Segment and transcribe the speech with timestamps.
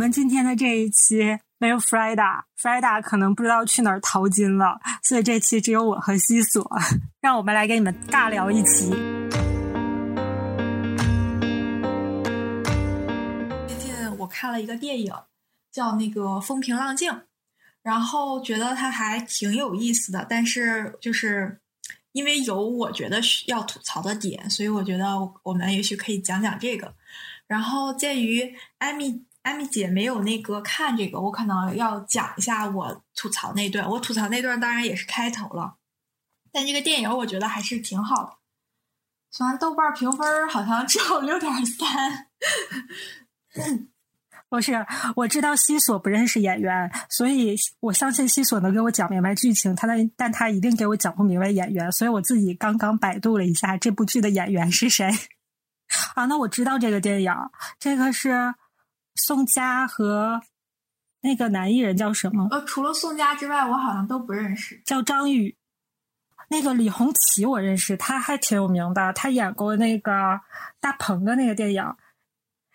[0.00, 6.66] 我们今天的这一期没有 Frida，Frida 可能不知道去哪儿淘金了，所以这期只有我和西索，
[7.20, 8.88] 让我们来给你们尬聊一期。
[13.68, 15.12] 最近我看了一个电影，
[15.70, 17.12] 叫那个《风平浪静》，
[17.82, 21.60] 然后觉得它还挺有意思的，但是就是
[22.12, 25.04] 因为有我觉得需要吐槽的点，所以我觉得
[25.42, 26.94] 我们也许可以讲讲这个。
[27.46, 29.26] 然后鉴于艾米。
[29.42, 33.88] 艾米姐没有那个看这个，我可能要讲一下我吐槽那段。
[33.88, 35.76] 我吐槽那段当然也是开头了，
[36.52, 38.32] 但这个电影我觉得还是挺好的。
[39.30, 42.28] 虽然豆瓣评分好像只有六点三。
[44.50, 44.84] 不是，
[45.16, 49.74] 我知道西索不认识演员，所以我相信西索能给我讲明白剧情。
[49.74, 55.08] 他的，但他一定给我讲不明白演员，所以我自己刚刚百度了一下这部剧的演员是谁。
[56.14, 57.32] 啊，那我知道这个电影，
[57.78, 58.54] 这个是。
[59.26, 60.40] 宋佳和
[61.20, 62.48] 那个男艺人叫什么？
[62.50, 64.80] 呃，除了宋佳之外，我好像都不认识。
[64.84, 65.56] 叫张宇。
[66.48, 70.40] 那个李红旗我认识，他还挺有名的，他演过那个
[70.80, 71.82] 大鹏的那个电影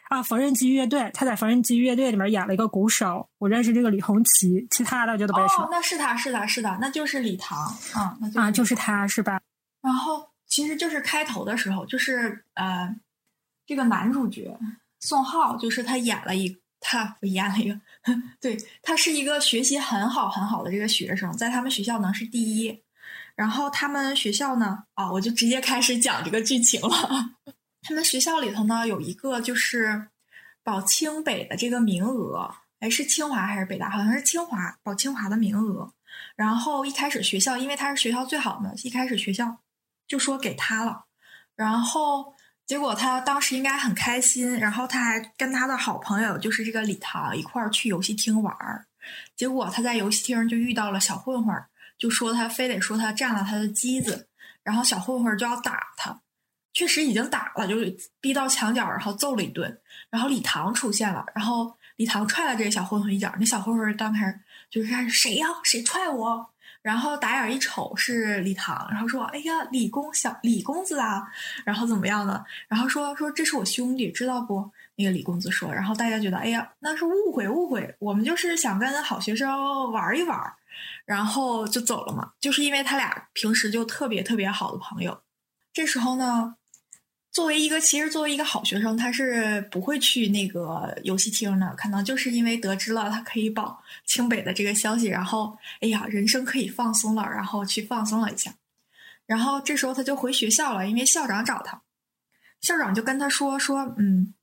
[0.07, 1.11] 啊，缝纫机乐队。
[1.13, 5.55] 他在缝纫机乐队里面演了一个鼓手，我认识这个李红旗，其他的就都不认识。
[5.55, 7.59] 哦，那是他是他是的，那就是李唐
[7.93, 9.41] 啊，那就啊，就是他是吧？
[9.81, 12.95] 然后其实就是开头的时候，就是呃，
[13.65, 14.57] 这个男主角。
[15.05, 17.79] 宋浩就是他演了一，他演了一个，
[18.41, 22.81] 对他是一个学习很好很好的这个学生，在他们学校能是第一。
[23.35, 27.35] 然后他们学校呢，啊，我就直接开始讲这个剧情了。
[27.83, 30.07] 他们学校里头呢有一个就是
[30.63, 33.91] 保清北的这个名额，哎，是清华还是北大？
[33.91, 35.93] 好像是清华保清华的名额。
[36.35, 39.59] 然后一开始学校因为他是学校最好的，一开始学校
[40.07, 41.05] 就说给他了，
[41.55, 42.33] 然后。
[42.65, 48.87] 结果他当时应该很开心，然后他还跟他的好朋友，就是这个李唐一块儿去游戏厅玩儿。
[49.35, 51.55] 结果他在游戏厅就遇到了小混混，
[51.97, 54.27] 就说他非得说他占了他的机子，
[54.63, 56.21] 然后小混混就要打他，
[56.73, 59.79] 确实已经打了，就是逼到墙角，然后揍了一顿。
[60.09, 64.39] 然后李唐出现了，然后李唐踹了这个小混混一脚，那小混混当时
[64.71, 65.45] 就是谁呀？
[65.63, 66.49] 谁踹我？
[66.85, 71.27] 然后打眼一瞅是李唐，然后说：“哎呀，李公小李公子啊，
[71.65, 72.45] 然后怎么样呢？
[72.67, 80.39] 然后说说这是我兄弟，知道不？”那个李公子说，然后大家觉得：“哎呀，那是误会误会，我们就是想跟好学生玩一玩，
[81.05, 82.33] 然后就走了嘛。
[82.39, 85.23] 就是因为他俩平时就特别特别好的朋友，
[85.73, 86.57] 这时候呢。”
[87.35, 91.75] 作为一个，其实作为一个好学生，他是不会去那个游戏厅的。
[91.75, 98.55] 可能就是因为得知了他可以保清北的这个消息，然后哎呀，人生可以放松了，然后去放松了一下。
[99.25, 101.81] 然后这时候他就回学校了，因为校长找他，
[102.61, 104.33] 校长就跟他说说，嗯，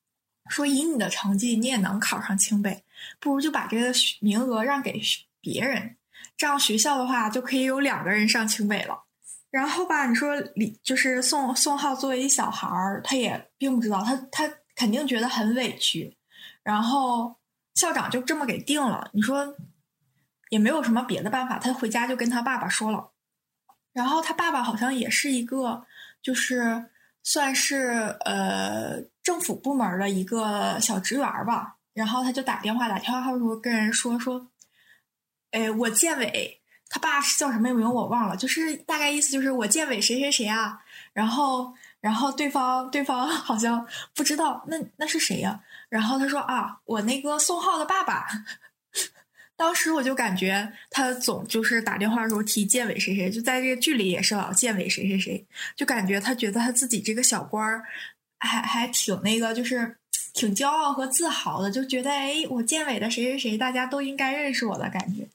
[0.50, 2.84] 说以你的成绩，你也能考上清北，
[3.18, 5.00] 不如就把这个名额让给
[5.40, 5.96] 别人，
[6.36, 9.04] 这样学校的话就可以有两个人上清北了。
[9.52, 16.16] 然后吧，你说李就是宋宋浩作为一小孩儿，他也并不知道，他他肯定觉得很委屈。
[16.62, 17.36] 然后
[17.74, 19.54] 校长就这么给定了，你说
[20.48, 23.10] 也没有什么别的办法，他回家就跟他爸爸说了。
[23.92, 25.84] 然后他爸爸好像也是一个，
[26.22, 26.86] 就是
[27.22, 31.76] 算是呃政府部门的一个小职员吧。
[31.92, 34.48] 然后他就打电话打电话的时候跟人说说，
[35.50, 36.61] 哎，我建委。
[36.94, 40.78] 他爸是叫什么名我忘了，就是大概意思就是我建委谁谁谁啊，
[41.14, 45.58] 然后然后对方对方好像不知道那那是谁呀，
[45.88, 48.26] 然后他说啊我那个宋浩的爸爸，
[49.56, 57.82] 当时我就感觉他总就是打电话的时候提建委谁谁，就在这个剧里也是老建委谁谁谁，就感觉他觉得他自己这个小官儿
[58.38, 59.96] 还还挺那个，就是
[60.34, 65.26] 挺骄傲和自豪的，就觉得哎我建委的谁谁谁，大家都应该认识我的感觉。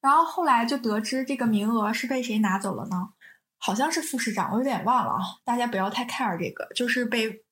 [0.00, 3.10] 然后后来就得知这个名额是被谁拿走了呢？
[3.58, 5.20] 好像是副市长，我有点忘了啊。
[5.44, 7.42] 大家不要太 care 这个，就是被，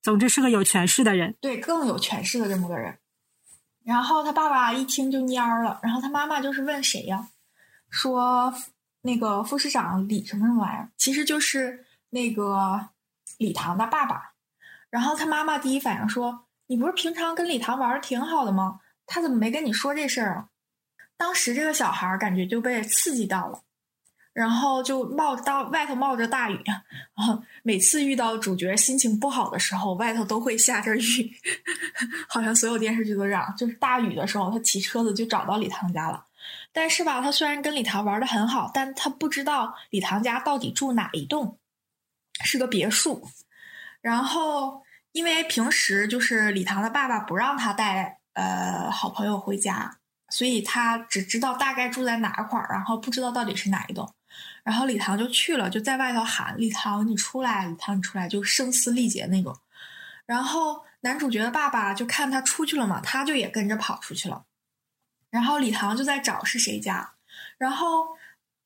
[0.00, 2.98] 总之是个有权势的人，对，更有权势的这么个人。
[3.84, 7.28] 然后他爸爸一听就蔫了，然后他妈妈就是问谁呀？
[7.90, 8.54] 说
[9.02, 12.88] 那个副市长李什么什么玩意儿，其实就是那个
[13.38, 14.34] 李唐的爸爸。
[14.88, 18.78] 然后他妈妈第一反应说：“你不是平常跟李唐玩的挺好的吗？
[19.06, 20.48] 他怎么没跟你说这事儿啊？”
[21.24, 23.62] 当时这个小孩儿感觉就被刺激到了，
[24.34, 31.32] 然后就冒到外头冒着大雨，然后每次遇到主角心情不好的时候，外头都会下着雨，
[32.28, 33.54] 好像所有电视剧都这样。
[33.56, 36.26] 就是大雨的时候，他骑车子就找到李唐家了。
[36.74, 41.58] 但是吧，他虽然跟李唐玩的很好，但他不知道李唐家到底住哪一栋，
[42.44, 43.26] 是个别墅。
[44.02, 44.82] 然后
[45.12, 50.00] 因为平时就是李唐的爸爸不让他带呃好朋友回家，
[50.34, 54.12] 所以他只知道大概住在哪块儿，然后不知道到底是哪一栋。
[54.64, 57.66] 然后李唐就去了，就在外头喊：“李唐，你出来！
[57.66, 59.56] 李唐，你出来！”就声嘶力竭那种。
[60.26, 64.44] 然后男主角的爸爸就看他出去了嘛，他就也跟着跑出去了。
[65.30, 67.12] 然后李唐就在找是谁家，
[67.56, 68.08] 然后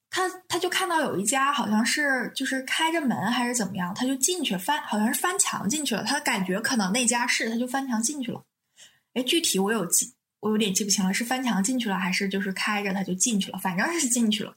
[0.08, 6.02] 他他就看到有一家好像是就是开着门还是怎么样，他就进去翻，好像是翻墙进去了。
[6.02, 8.42] 他感觉可能那家是，他就翻墙进去了。
[9.12, 13.58] 哎，具体我有记，我有点记不清了，是翻墙进去了还是就是开着他就进去了？
[13.58, 14.54] 反正是进去了。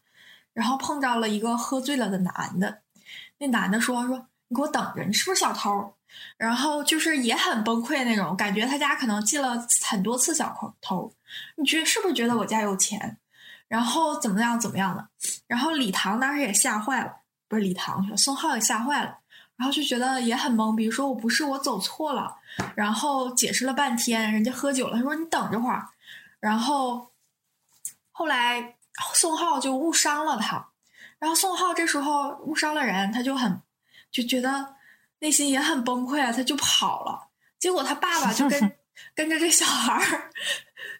[0.53, 2.81] 然后碰到了一个喝醉了的男的，
[3.37, 5.95] 那男的说：“说你给我等着，你是不是小偷？”
[6.37, 11.13] 然后就是也很崩溃那种感觉，他家可能进了很多次小偷。
[11.55, 13.17] 你觉是不是觉得我家有钱？
[13.69, 15.07] 然后怎么样怎么样的？
[15.47, 17.13] 然后李唐当时也吓坏了，
[17.47, 19.19] 不是李唐，宋浩也吓坏了，
[19.55, 22.35] 然后就觉得也很懵逼，说我不是我走错了，
[22.75, 25.87] 然后解释了半天，人家喝酒了，他说你等着会儿，
[26.39, 27.11] 然后
[28.11, 28.75] 后来。
[29.15, 30.69] 宋浩就误伤了他，
[31.17, 33.61] 然后宋浩这时候误伤了人，他就很
[34.11, 34.75] 就觉得
[35.19, 37.29] 内心也很崩溃啊，他就跑了。
[37.57, 38.77] 结果他爸爸就 跟
[39.15, 40.29] 跟着这小孩儿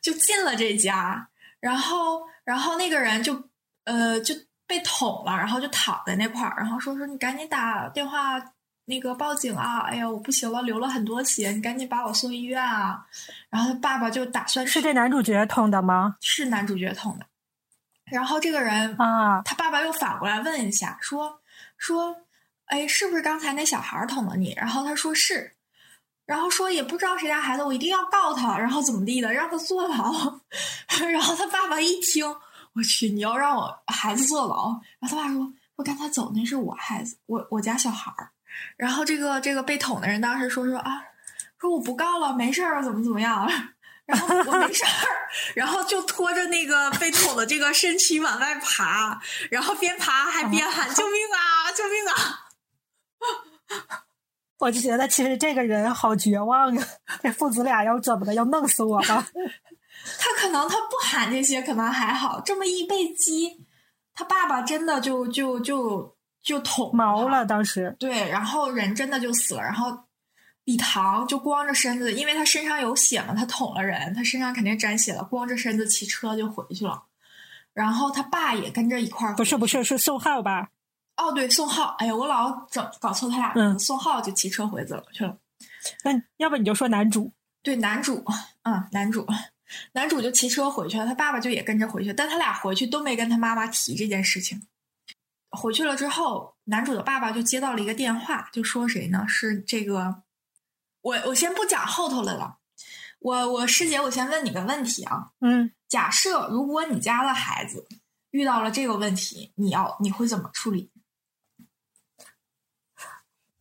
[0.01, 3.49] 就进了这家，然后然后那个人就
[3.83, 4.33] 呃就
[4.65, 8.39] 被捅了，然后就躺在那块儿，然后说说你赶紧打电话
[8.91, 9.79] 那个报警啊！
[9.87, 13.07] 哎呀，我不行了，流了很多血，你赶紧把我送医院啊！
[13.49, 16.17] 然后他爸爸就打算是这男主角捅的吗？
[16.19, 17.25] 是男主角捅的。
[18.03, 21.39] 然后这个人啊，他爸爸又反过来问一下，说
[21.77, 22.17] 说，
[22.65, 24.53] 哎，是不是刚才那小孩捅了你？
[24.57, 25.55] 然后他说是，
[26.25, 30.39] 然后说也不知道谁家孩子，我一定要告他，然后怎么地的，让他坐牢。
[31.09, 32.25] 然后他爸爸一听，
[32.73, 34.81] 我去，你要让我孩子坐牢？
[34.99, 38.31] 然后他爸说，我刚才走那是我孩子，我我家小孩儿。
[38.77, 41.03] 然后这个这个被捅的人当时说说啊，
[41.59, 43.49] 说我不告了，没事儿，怎么怎么样。
[44.05, 44.89] 然后我没事儿，
[45.55, 52.47] 然后就拖着那个被捅的这个身躯往外爬，然后边爬还边喊救命啊，救命啊！
[54.59, 56.87] 我就觉得其实这个人好绝望啊，
[57.23, 59.25] 这父子俩要怎么的，要弄死我吧？
[60.19, 63.65] 他可能他不喊这些可能还好，这么一被击，
[64.13, 70.05] 他爸爸真的就就就就捅毛了，当时对，然后人真的就死了，然后。
[70.65, 77.03] 李唐就光着身子，因为他身上有血嘛，他捅了人，他身上肯定沾血了，光着身子骑车就回去了。
[77.73, 80.69] 然后他爸也跟着一块儿，不是不是是宋浩吧？
[81.17, 81.95] 哦，对，宋浩。
[81.97, 83.51] 哎呀，我老整搞错他俩。
[83.55, 85.35] 嗯，宋浩就骑车回去了去了。
[86.03, 87.33] 那要不你就说男主？
[87.63, 88.23] 对，男主，
[88.61, 89.25] 嗯，男主，
[89.93, 94.61] 男主就骑车回去了，他爸爸就也跟着回去，但他俩回去都没跟他妈妈提这件事情。
[95.51, 99.25] 回去了之后，男主的爸爸就接到了一个电话，就说谁呢？
[99.27, 100.23] 是这个。
[101.01, 102.59] 我我先不讲后头的了，
[103.19, 107.87] 我我师姐，我先问你个问题啊，嗯，假设如果你家的孩子
[108.29, 110.91] 遇到了这个问题，你要你会怎么处理？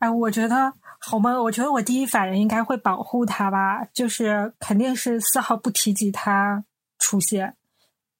[0.00, 1.40] 哎，我觉得好吗？
[1.42, 6.64] 我觉得我第一反应应该会保护他吧，就是肯定是丝毫不提及他
[6.98, 7.56] 出现，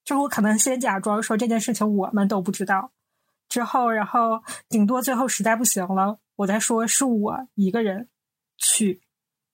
[0.03, 2.93] 就是我可能先假装说这件事情我们都不知道，
[3.51, 8.09] 之后然后顶多最后实在不行了，我再说是我一个人
[8.57, 9.03] 去。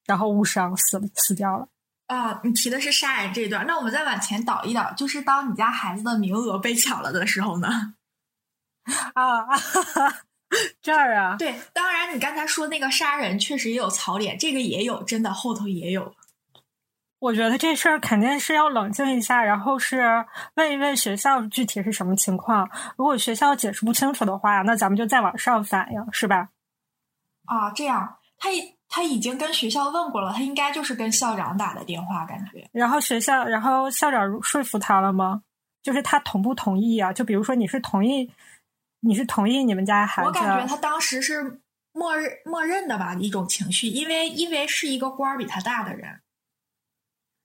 [0.06, 1.68] 然后误伤死了，死掉了。
[2.06, 7.94] 啊，你提的是杀人这一段，那我们再往前倒一倒，就是当你家孩子的名额被抢了的时候呢？
[9.14, 9.44] 啊，
[10.80, 11.34] 这儿啊？
[11.36, 16.14] 对，当然你刚才说那个杀人确实也有槽点，这个也有，真的后头也有。
[17.18, 22.68] 我觉得这事儿肯定是要冷静一下，然后是问一问学校具体是什么情况。
[22.96, 26.48] 如果学校解释不清楚的话，那咱们就再往上反映，是吧？
[27.46, 28.74] 啊，这样他也。
[28.88, 32.70] 他已经跟学校问过了，他应该就是跟校长打的电话，感觉。
[32.70, 35.42] 然后学校，然后校长说服他了吗？
[35.82, 37.12] 就是他同不同意啊？
[37.12, 38.30] 就比如说你是同意，
[39.00, 40.28] 你是同意你们家孩子？
[40.28, 41.60] 我感觉他当时是
[41.92, 46.20] 默认默认的吧，一种情绪，因为因为是一个官儿比他大的人，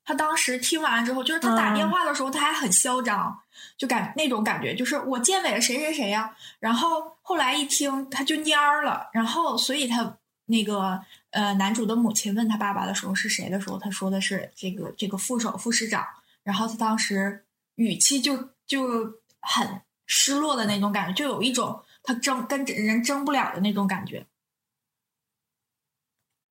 [0.03, 3.39] 他当时听完之后，就是他打电话的时候他还很嚣张，
[3.77, 6.35] 就感那种感觉，就是我见委了谁谁谁呀。
[6.59, 11.01] 然后后来一听他就蔫儿了，然后所以他那个。
[11.31, 16.05] 呃，男主的母亲问他爸爸的时候是谁的时候，他说的是这个这个副手副市长，
[16.43, 24.25] 然后他当时语气就就很失落的那种感觉，就有一种他争跟人争不了的那种感觉。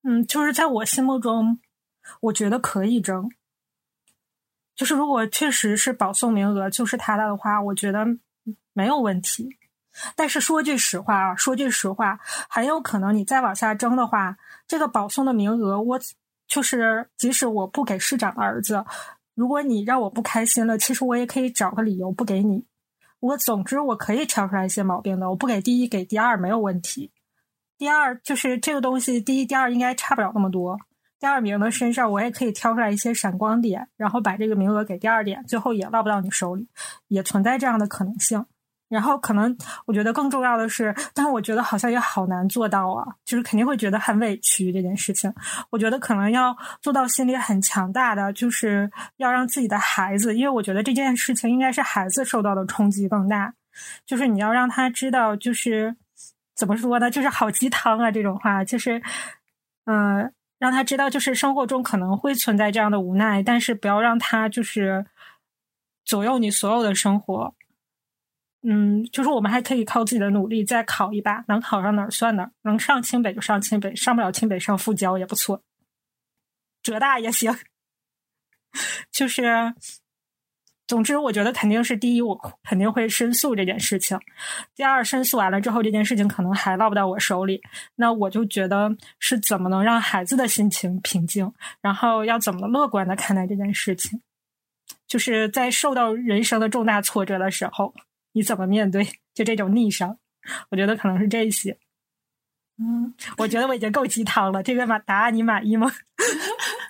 [0.01, 1.59] 嗯，就是在我心目中，
[2.21, 3.29] 我觉得可以争。
[4.81, 8.03] 就是如果确实是保送名额就是他的话，我觉得
[8.73, 9.47] 没有问题。
[10.15, 12.19] 但是说句实话啊，说句实话，
[12.49, 14.35] 很有可能你再往下争的话，
[14.67, 15.99] 这个保送的名额，我
[16.47, 18.83] 就是即使我不给市长的儿子，
[19.35, 22.65] 如果你让我不开心了，其实我也可以找个理由不给你。
[23.19, 27.11] 我总之我可以挑出来一些毛病的，我不给第一，给第二没有问题。
[27.77, 30.79] 第二就是这个东西，第一、第二应该差不了那么多。
[31.21, 36.67] 第二名的身上，我也可以挑出来一些闪光点，然后把这个名额给第二点，最后也落不到你手里，
[37.09, 38.43] 也存在这样的可能性。
[38.89, 45.31] 然后可能我觉得更重要的是，但我觉得好像也好难做到啊，就是肯定会觉得很委屈这件事情。
[45.69, 53.53] 我觉得可能要做到心里很强大的，就是要让自己的孩子，因为我觉得这件事情应该是孩子受到的冲击更大，
[54.07, 55.95] 就是你要让他知道，就是
[56.53, 59.01] 怎么说呢，就是好鸡汤啊这种话，就是
[59.85, 65.07] 嗯，让他知道，就是生活中可能会存在这样的无奈，但是不要让他就是
[66.05, 67.55] 左右你所有的生活。
[68.61, 75.63] 嗯，就是我们还可以靠自己的努力再考一把，能考上哪儿算哪儿，能上清北就上清北，上不了清北上复交也不错，
[76.83, 77.51] 浙大也行。
[79.11, 79.73] 就是，
[80.91, 84.17] 总之，我觉得肯定是第一，我肯定会申诉这件事情；
[84.75, 87.61] 第二，申诉完了之后，这件事情可能还落不到我手里，
[87.95, 94.21] 那我就觉得是怎么能让孩子的心情平静，然后要怎么乐观的看待这件事情，
[95.07, 97.93] 就是在受到人生的重大挫折的时候。
[98.33, 100.17] 你怎么面对就这种逆商？
[100.71, 101.77] 我觉得可能是这些。
[102.77, 104.61] 嗯，我觉得我已经够鸡汤了。
[104.61, 105.89] 这个满答案你满意吗？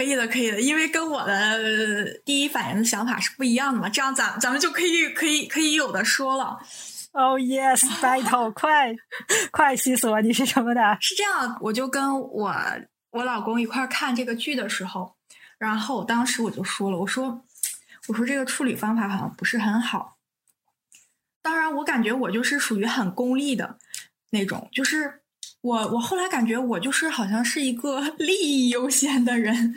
[0.00, 3.86] 可以的，可以的，因为跟我的第一反应的想法是不一样的嘛。
[3.86, 6.58] 这样咱咱们就可以可以可以有的说了。
[7.12, 8.94] Oh yes, battle，快
[9.50, 10.96] 快西索，你是什么的？
[11.02, 12.54] 是这样，我就跟我
[13.10, 15.16] 我老公一块看这个剧的时候，
[15.58, 17.44] 然后当时我就说了，我说
[18.08, 20.16] 我说这个处理方法好像不是很好。
[21.42, 23.76] 当然，我感觉我就是属于很功利的
[24.30, 25.19] 那种，就是
[25.62, 29.74] 我我后来感觉我就是好像是一个 利益优先的人。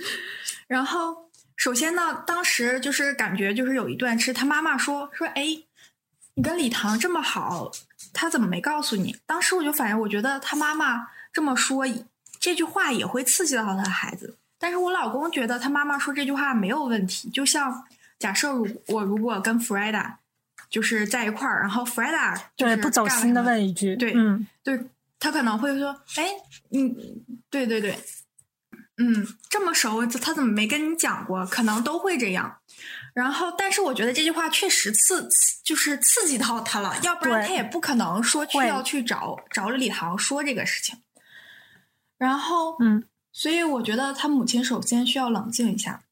[0.68, 5.58] 然后，首先呢，当时就是感觉就是有一段是他妈妈说说，哎，
[6.36, 7.72] 你跟李唐这么好，
[8.14, 9.16] 他怎么没告诉你？
[9.26, 11.86] 当时我就反应我觉得他妈妈这么说
[12.40, 14.38] 这句话也会刺激到他的孩子。
[14.58, 17.84] 但是我老公觉得他妈妈说这句话没有问题，就像
[18.18, 20.20] 假设如我如果跟弗莱达。
[20.70, 24.84] 就是在一块儿，然后 Freda 对不走心的问一句，对，嗯，对
[25.24, 26.28] 他可能会说，哎，
[26.68, 26.94] 你，
[27.50, 27.98] 对对对，
[28.98, 31.46] 嗯，这么熟，他怎么没跟你讲过？
[31.46, 32.58] 可能都会这样。
[33.14, 35.30] 然后，但是我觉得这句话确实刺，
[35.64, 41.02] 就是刺激到他了，要不然他也不可能说去要去找找李唐说这个事情。
[42.18, 46.04] 然后，嗯，所以我觉得他母亲首先需要冷静一下。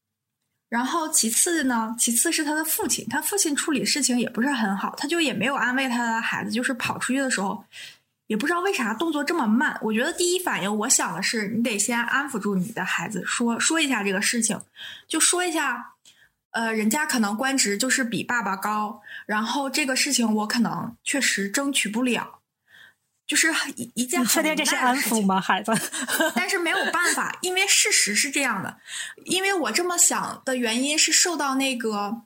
[0.70, 1.94] 然后其次呢？
[1.98, 7.62] 其次是他的父亲，他父亲处理事情也不是很好，他就也没有安慰他的孩子，就是跑出去的时候，
[8.26, 9.78] 也不知道为啥动作这么慢。
[9.82, 14.60] 我觉得第一反应，我想的是，你得先安抚住你的孩子，说说一下这个事情，
[15.06, 15.94] 就说一下，
[16.50, 22.38] 呃，人家可能官职就是比爸爸高，然后这个事情我可能确实争取不了。
[23.24, 25.72] 就是一一件，你确定这是安抚吗，孩子？
[26.34, 28.78] 但是没有办法，因为事实是这样的。
[29.24, 32.24] 因为我这么想的原因是受到那个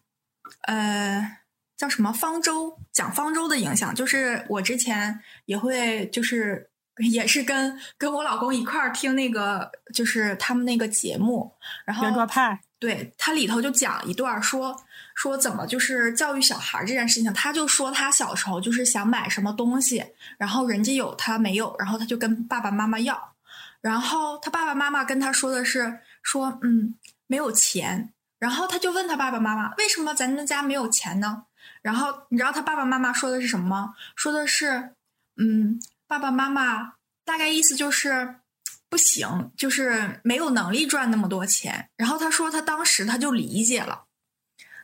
[0.62, 1.38] 呃
[1.76, 11.52] 叫什么方舟讲方舟的影响，就是我之前也会就是也是跟跟我老公一块儿听那个就是他们那个节目，
[11.84, 14.76] 然后圆桌派，对他里头就讲一段说。
[15.18, 20.04] 说怎么就是教育小孩这件事情，他就说他小时候就是想买什么东西，
[20.36, 23.32] 然后人家有他没有，然后他就跟爸爸妈妈要，
[23.80, 26.94] 然后他爸爸妈妈跟他说的是说嗯
[27.26, 31.44] 没有钱，然后他就问他爸爸妈妈为什么咱们家没有钱呢？
[31.86, 33.94] 然后你知道他爸爸妈妈说的是什么吗？
[34.16, 34.90] 说的是
[35.36, 38.40] 嗯爸爸妈妈大概意思就是
[38.88, 41.88] 不行，就是没有能力赚那么多钱。
[41.96, 44.06] 然后他说他当时他就理解了。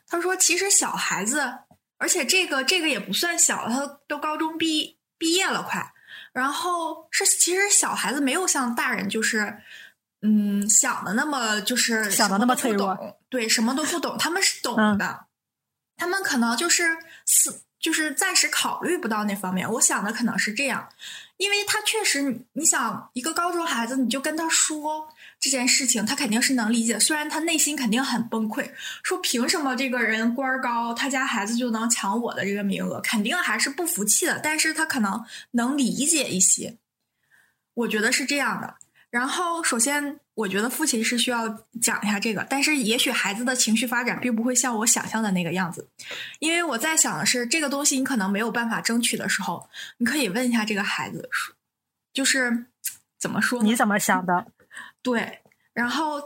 [0.07, 1.53] 他说：“其实小孩子，
[1.99, 5.93] 而且这个这个也不算小，他都高中毕毕业了，快。
[6.33, 9.61] 然后是其实小孩子没有像大人就是，
[10.21, 14.17] 嗯，想的那么就是想的那么脆弱，对，什么都不懂。
[14.19, 15.27] 他们是懂的，
[15.97, 16.97] 他们可能就是
[17.27, 19.71] 思，就是暂时考虑不到那方面。
[19.73, 20.89] 我想的可能是这样，
[21.37, 25.09] 因为他确实，你想一个高中孩子，你就跟他说。”
[25.43, 28.71] 这件事情他肯定是能理解，虽然他内心肯定很崩溃，
[29.03, 34.39] 说凭什么这个人官儿高，他家孩子就能抢我的这个名额，肯定还是不服气的。
[34.39, 36.77] 但是他可能能理解一些，
[37.75, 38.77] 我觉得是这样的。
[39.11, 41.47] 然后，首先，我觉得父亲是需要
[41.81, 45.91] 讲一下这个，但是也许孩子的情绪发展并不会像我想象的那个样子，
[46.39, 51.29] 因为我在想的是，这个东西你可能没有办法争取的时候，你可以问一下这个孩子，
[52.15, 52.65] 就是
[53.19, 53.63] 怎么说？
[53.63, 54.47] 你怎么想的？
[55.03, 55.41] 对，
[55.75, 56.23] 然后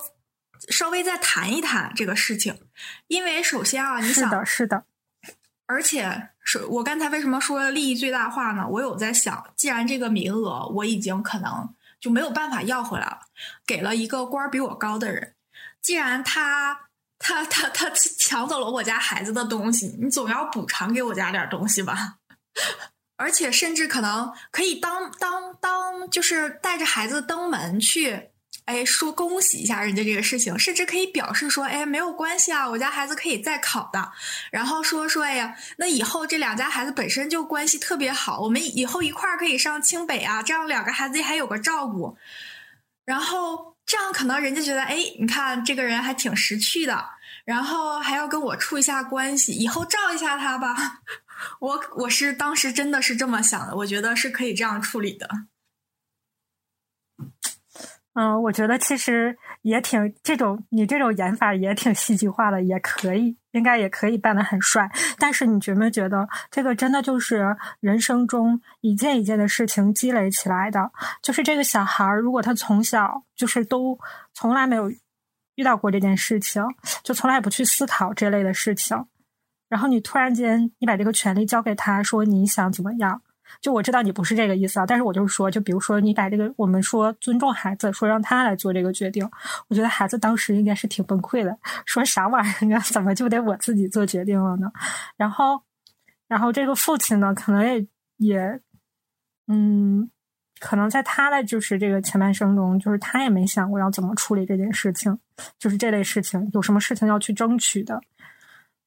[0.69, 2.57] 稍微再谈一谈这个事情，
[3.09, 4.85] 因为首先啊，你想是的，是的，
[5.67, 8.69] 而且是我刚才为什么说利益最大化呢？
[8.69, 11.69] 我有在想，既然这个名额我已经可能。
[12.01, 13.21] 就没有办法要回来了，
[13.67, 15.35] 给了一个官儿比我高的人。
[15.81, 16.89] 既然他
[17.19, 22.19] 他他他抢走了我家孩子的东西，你总要补偿给我家点东西吧？
[23.17, 28.31] 而且甚至可能可以当当当，就是带着孩子登门去。
[28.67, 34.13] 哎，说恭喜一下人家这个事情，甚至可以表示说，哎，没有关系啊，我家孩子可以再考的。
[34.51, 42.19] 然后说说，哎呀，那以后这两家孩子本身就关系特别好，我们以后一块儿可以上清北啊，这样两个孩子还有个照顾。
[43.05, 47.11] 然后这样可能人家觉得，哎，你看这个人还挺识趣的，
[47.45, 51.03] 然后还要跟我处一下关系，以后照一下他吧。
[51.61, 55.29] 我我是当时真的是这么想的，我觉得是可以这样处理的。
[58.19, 64.91] 嗯，我觉得其实也挺这种，你这种演法也挺戏剧化的，也可以，应该也可以扮得很帅。
[65.19, 70.91] 但是你觉没觉得，这个真的就是人生中一件一件的事情积累起来的？
[71.21, 73.99] 就是这个小孩儿，如果他从小就是都
[74.33, 74.91] 从来没有
[75.57, 76.65] 遇到过这件事情，
[77.05, 78.97] 就从来不去思考这类的事情，
[79.69, 83.21] 然后你突然间你把这个权利交给他，说你想怎么样？
[83.61, 89.29] 就我知道你不是这个意思啊，但是我就是说，就比如说你把这个我们说尊重孩子，说让他来做这个决定，
[89.69, 92.81] 我觉得孩子当时应该是挺崩溃的，说啥玩意儿啊？
[92.93, 94.71] 怎么就得我自己做决定了呢？
[95.17, 95.63] 然后，
[96.29, 97.87] 然后这个父亲呢，可能也
[98.19, 98.61] 也，
[99.49, 100.11] 嗯，
[100.61, 105.19] 可能在他的就是这个前半生中，就是他也没想过要怎么处理这件事情，
[105.59, 108.01] 就是这类事情有什么事情要去争取的，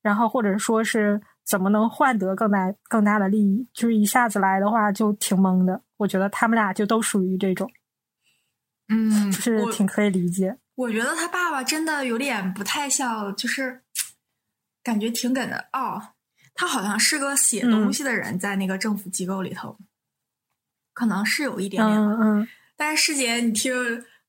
[0.02, 1.22] 然后或者说是。
[1.50, 3.68] 怎么能换得更大更大的利益？
[3.74, 5.82] 就是一下子来的话，就挺懵的。
[5.98, 7.72] 我觉得他们俩就都属于这种，
[8.88, 10.56] 嗯，就是挺可以理解。
[10.76, 13.82] 我觉得他爸爸真的有点不太像，就是
[14.84, 16.00] 感觉挺梗的哦。
[16.54, 19.76] 他好像是个写东西的人，在那个政府机构里头，
[20.94, 21.98] 可能是有一点点。
[21.98, 22.48] 嗯嗯。
[22.78, 23.74] 但是师姐，你听，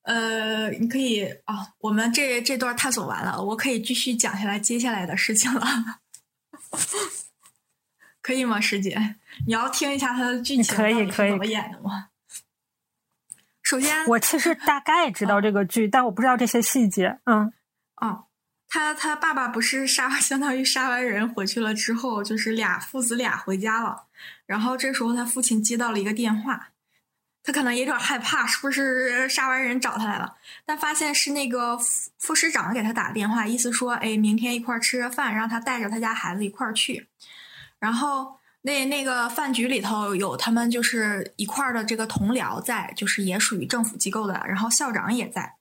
[0.01, 5.61] 呃，你可以啊，我们这这段探索完了，我可以继续讲下来接下来的事情了。
[8.21, 9.15] 可以吗，师姐？
[9.47, 12.09] 你要听一下他的剧情，可以可以怎么演的吗？
[13.63, 17.19] 首先，我其实大概知道这个剧，但我不知道这些细节。
[17.25, 17.53] 嗯，
[17.95, 18.25] 哦，
[18.67, 24.07] 他他爸爸不是杀， 相当于杀完人回去了之后，就是俩父子俩回家了。
[24.45, 26.70] 然后这时候他父亲接到了一个电话。
[27.43, 30.35] 他可能有点害怕，是不是杀完人找他来了？
[30.65, 37.09] 但发现是那个副副师长给他打电话，意思说，哎，明天一块儿吃个饭，让他带着他家孩子一块儿去。
[37.79, 45.55] 然后那那个饭局里头有他们就是一块儿的这个同僚在，就是也属于政府机构的，然后校长也在。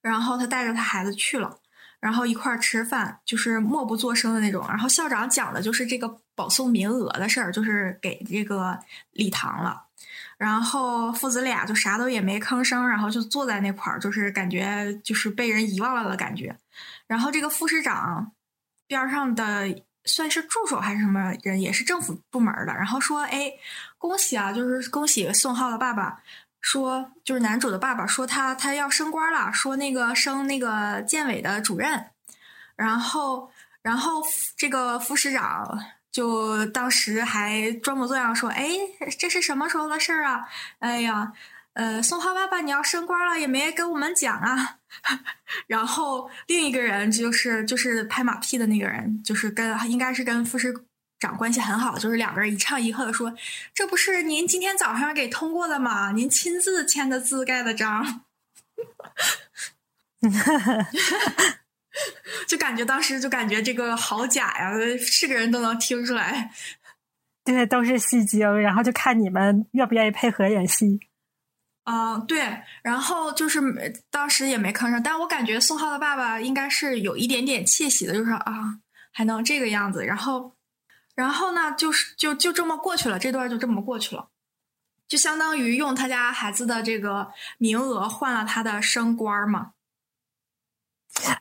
[0.00, 1.56] 然后他带着他孩子去了，
[2.00, 4.66] 然后一块儿吃饭，就是默不作声的那种。
[4.66, 8.76] 然后校长讲的就是这个保送名额的事儿，就是给这个
[9.12, 9.81] 礼堂了。
[10.42, 16.58] 然后父子俩就啥都也没吭声，然后就坐在那块儿，就是感觉就是被人遗忘了的感觉。
[17.06, 18.32] 然后这个副市长
[18.88, 19.72] 边上的
[20.04, 23.52] 算是助手还是什么人，也是政府部门的，然后说：“哎，
[23.98, 26.20] 恭喜啊，就是恭喜宋浩的爸爸，
[26.60, 32.06] 说就是男主的爸爸，说他他要升官了，说那个升那个建委的主任。”
[32.74, 33.48] 然后，
[33.80, 34.20] 然后
[34.56, 35.78] 这个副市长。
[36.12, 38.68] 就当时还装模作样说：“哎，
[39.18, 40.46] 这是什么时候的事儿啊？
[40.78, 41.32] 哎呀，
[41.72, 44.76] 呃，宋浩爸爸你要升官了，也没跟我们讲啊。
[45.66, 50.84] ”然后另一个人就是就是拍马屁的那个人，就是跟应该是跟副市
[51.18, 53.34] 长关系很好，就是两个人一唱一和的说
[53.72, 56.12] ：“这不是您今天早上给通过的吗？
[56.12, 58.24] 您亲自签的字盖的章。”
[62.48, 66.50] 就感觉当时就感觉这个好假呀，是个人都能听出来。
[67.44, 71.00] 对，都是戏精，然后就看你们愿不愿意配合演戏。
[71.84, 73.60] 嗯，对，然后就是
[74.08, 78.78] 当时也没吭声，但我感觉宋浩的爸爸应该是有一点点窃喜的，就是啊，
[79.12, 80.04] 还能这个样子。
[80.06, 80.54] 然后，
[81.16, 84.28] 然后呢，就是就就这么过去了，这段就这么过去了，
[85.08, 89.72] 就相当于用他家孩子的这个名额换了他的升官嘛。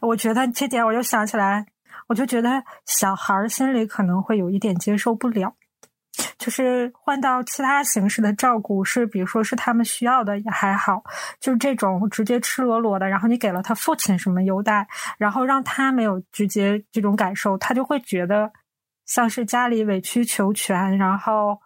[0.01, 1.65] 我觉得这点我就想起来，
[2.07, 5.55] 我就觉得小孩心里可能会有一点接受不了，
[6.37, 11.03] 就是换到其他形式的照顾，是比如说是他们需要的也还好，
[11.39, 18.51] 就是这种直接赤裸裸的，然后你给了他父亲什么优待，然后让他没有直接这种感受，他就会觉得
[19.05, 21.59] 像是家里委曲求全，然后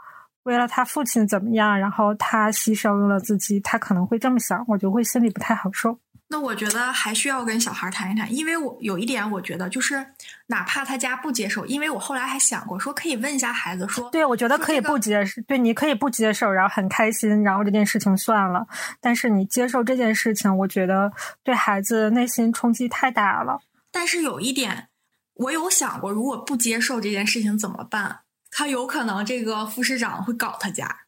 [0.44, 6.00] 为了他父亲怎么样，然后他牺牲了自己，他可能会这么想，我就会心里不太好受。
[6.36, 10.06] 那我觉得还需要跟小孩谈一谈，因为我有一点，我觉得就是
[10.48, 18.68] 哪怕他家不接受，因为我后来还想过说可以问一下孩子说，对我觉得可以不接受，对，你可以不接受，然后很开心，然后这件事情算了。
[19.00, 21.10] 但是你接受这件事情，我觉得
[21.42, 23.62] 对孩子内心冲击太大了。
[23.90, 24.90] 但是有一点，
[25.36, 28.20] 我有想过，如果不接受这件事情怎么办？
[28.52, 31.05] 他有可能这个副市长会搞他家。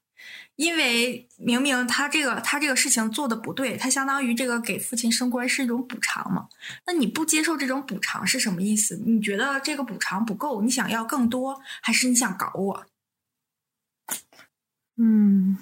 [0.58, 6.50] 因为明明他这个他这个事情做的不对，他相当于这个给父亲升官是一种补偿嘛？
[6.86, 9.02] 那你不接受这种补偿是什么意思？
[9.06, 12.86] 你觉得这个补偿不够，你想要更多，还是你想搞我？
[14.98, 15.60] 嗯，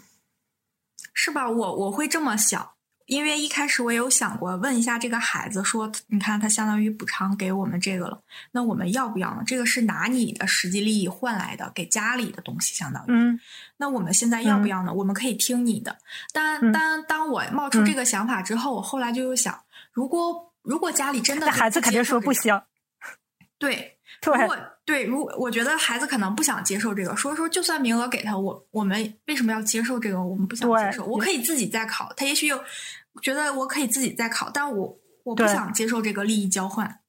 [1.13, 1.49] 是吧？
[1.49, 2.74] 我我会这么想。
[3.05, 8.19] 因为一开始我也有想过问一下这个孩子，说你看他相当于补偿给我们这个了，
[8.51, 9.43] 那我们要不要呢？
[9.45, 13.07] 这个是拿你的实际利益换来的，给家里的东西，相当于。
[13.09, 13.39] 嗯。
[13.77, 14.93] 那我们现在要不要呢？
[14.93, 15.97] 我们可以听你的。
[16.33, 19.59] 但当当我冒出这个想法之后，我后来就又想，
[19.91, 22.59] 如果如果家里真的孩子肯定说不行。
[23.59, 24.33] 对 对。
[24.41, 30.23] 如果对，如果我觉得孩子可能不想接受这个，说说就算名额给他，我我们为什么要接受这个？
[30.23, 32.13] 我们不想接受，我可以自己再考。
[32.15, 32.63] 他也许有
[33.19, 36.99] 觉得我可以自己再考，但我我不想接受这个利益交换，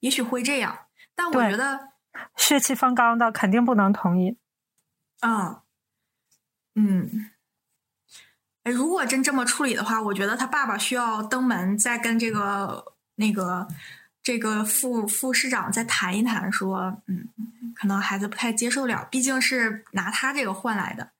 [0.00, 0.76] 也许会这样。
[1.14, 1.92] 但我觉得
[2.34, 4.36] 血气方刚的肯定不能同意。
[5.20, 5.60] 嗯
[6.74, 7.30] 嗯，
[8.64, 13.68] 哎，如果真这么处理的话，我觉得他爸爸需要登门再跟这个那个。
[14.22, 17.28] 这个副副市长再谈一谈，说，嗯，
[17.74, 21.10] 可能孩子不太接受了，毕竟是拿他这个换来的，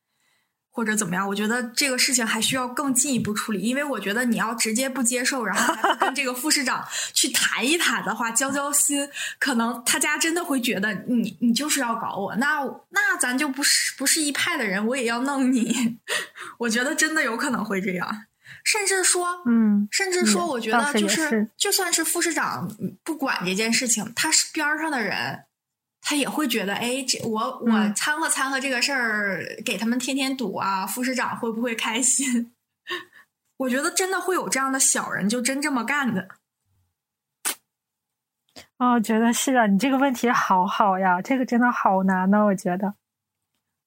[0.71, 1.27] 或者怎么样？
[1.29, 9.09] 我觉得这个事情还需要更进一步处理，因为我觉得你要直接不接受，然后还跟这个副市长去谈一谈的话，交交心，
[9.39, 12.61] 可能他家真的会觉得你你就是要搞我，那
[12.91, 15.99] 那咱就不是不是一派的人，我也要弄你，
[16.59, 18.27] 我觉得真的有可能会这样。
[18.65, 22.71] 甚至说，嗯，甚至说，我觉得就是，就算是副市长
[23.03, 25.45] 不管这件事情，他是边上的人，
[26.01, 32.53] 他也会觉得，哎，这我我掺和掺和这个事儿，给他们添添堵啊，副市长会不会开心？
[33.59, 36.29] 我觉得真的会有这样的小人，就真这么干的。
[38.79, 42.95] 哦，觉得是啊，你这个问题好好呀，这个真的好难呢，我觉得。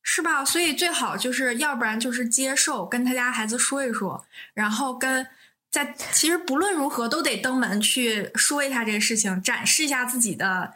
[0.05, 0.43] 是吧？
[0.43, 5.25] 所以最好就是要不然就是接受，跟他家孩子说一说，然后跟
[5.71, 10.75] 在其实不论如何都得登门去说一下这个事情，展示一下自己的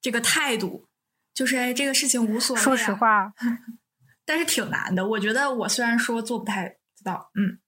[0.00, 0.86] 这个态度，
[1.34, 2.62] 就是哎，这个事情无所谓。
[2.62, 3.32] 说实话，
[4.24, 5.04] 但是挺难的。
[5.04, 7.58] 我觉得我虽然说做不太知道，嗯，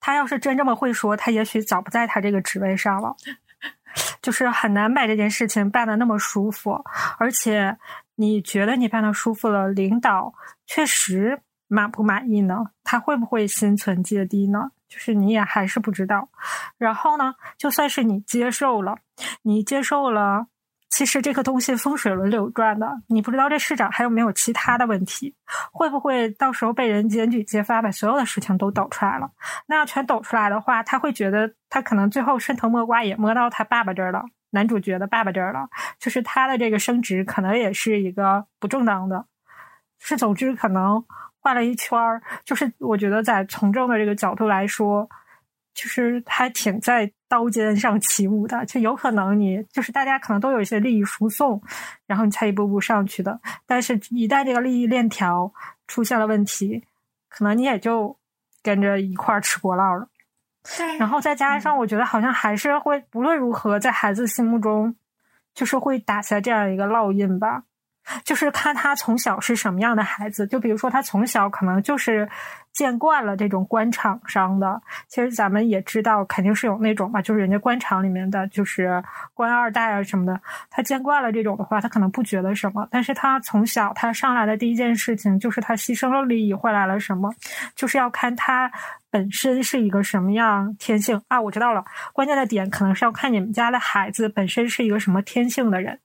[0.00, 3.14] 他要是真这么会说，他也许早不在他这个职位上了。
[4.22, 6.82] 就是很难把这件事情办的那么舒服，
[7.18, 7.76] 而且。
[8.16, 10.32] 你觉得你办的舒服了，领导
[10.66, 12.66] 确实满不满意呢？
[12.84, 14.70] 他会不会心存芥蒂呢？
[14.88, 16.28] 就是你也还是不知道。
[16.78, 18.96] 然后呢，就算是你接受了，
[19.42, 20.46] 你接受了，
[20.88, 25.34] 其实这个东西风水轮流转的，你不知道这市长还有没有其他的问题，
[25.72, 29.30] 会不会到时候被人检举揭发，把所有的事情都抖出来了？
[29.66, 34.22] 那要全抖出来的话，他会觉得他可能最后顺藤摸瓜也摸到他爸爸这儿了。
[34.54, 39.26] 男主角的爸爸这儿了，就是他的这个升职可能也是一个不正当的，
[39.98, 41.04] 是总之可能
[41.40, 45.08] 画了一圈儿，就是我觉得在从政的这个角度来说，
[45.74, 51.60] 就是还挺在刀尖上起舞的，就有可能你就是大家可能都有一些利益输送，
[52.06, 55.52] 然后你才一步步上去的，但是一旦这个利益链条
[55.88, 56.84] 出现了问题，
[57.28, 58.16] 可能你也就
[58.62, 60.08] 跟着一块儿吃锅烙了。
[60.98, 64.96] 然后再加上，我觉得好像还是会，无论如何，在孩子心目中，
[65.54, 67.64] 就是会打下这样一个烙印吧。
[68.24, 72.28] 就是看他从小是什么样的孩子，就比如说他从小可能就是
[72.72, 80.40] 见惯了这种官场上的，其实咱们也知道肯定是有那种吧，就是人家官场里面的就是官二代啊什么的，
[80.70, 82.86] 他见惯了这种的话，他可能不觉得什么。
[82.90, 87.32] 但是他从小他上来的第一件事情就是他牺牲了利益换来了什么，
[87.74, 88.70] 就是要看他
[89.10, 91.40] 本身是一个什么样天性啊。
[91.40, 96.00] 我知道了，关键的点可能是要看你们家的孩子本身是一个什么天性的人。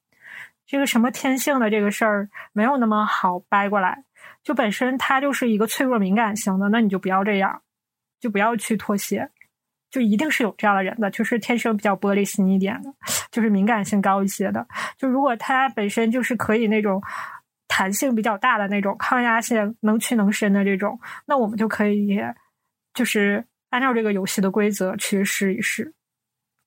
[0.70, 4.04] 这个什么天性的这个事儿没有那么好掰过来，
[4.44, 7.64] 就本身他就是一个脆弱敏感型的，那你就不要这样，
[8.20, 9.32] 就不要去妥协，
[9.90, 12.94] 就一定是有这样的人的，就是天生比较玻璃心一点的，
[13.32, 14.68] 就是敏感性高一些的。
[14.96, 17.02] 就如果他本身就是可以那种
[17.68, 22.20] 弹性比较大的那种，抗压性能屈能伸的这种，那我们就可以
[22.94, 25.96] 就是按照这个游戏的规则去试一试。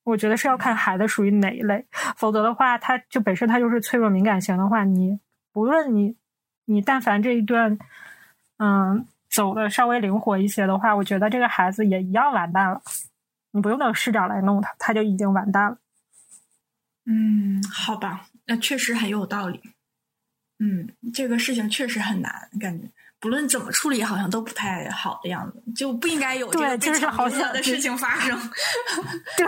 [0.03, 1.85] 我觉得是要看孩子属于哪一类，
[2.17, 5.19] 否则的话，他就本身他就是脆弱敏感型的话，你
[5.51, 6.15] 不论你
[6.65, 7.77] 你但凡这一段
[8.57, 12.81] 嗯走的稍微灵活一些的话，我觉得这个孩子也一样完蛋了。
[13.51, 15.77] 你不用等市长来弄他，他就已经完蛋了。
[17.05, 19.61] 嗯，好吧，那确实很有道理。
[20.59, 22.87] 嗯，这个事情确实很难，感觉
[23.23, 28.37] 不论怎么处理，好像都不太好的样子，就不应该有这个就是好想的事情发生。
[29.37, 29.47] 对，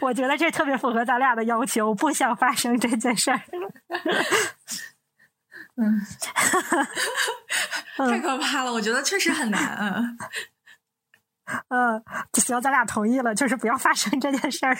[0.00, 3.42] 我觉得这特别符合咱俩的要求，不想发生这件事儿。
[5.76, 6.00] 嗯，
[8.08, 9.76] 太可怕了，我觉得确实很难。
[9.78, 10.16] 嗯，
[11.68, 12.02] 嗯，
[12.40, 14.78] 行，咱俩同意了，就是不要发生这件事儿。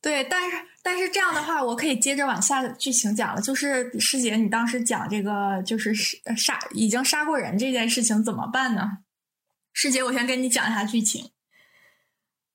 [0.00, 3.42] 对，但是但是这样的话，我可以接着往下剧情讲了。
[3.42, 8.98] 就是师姐，你当时讲这个就是杀已经杀过人这件事情怎么办呢？
[9.72, 11.32] 师姐，我先跟你讲一下剧情，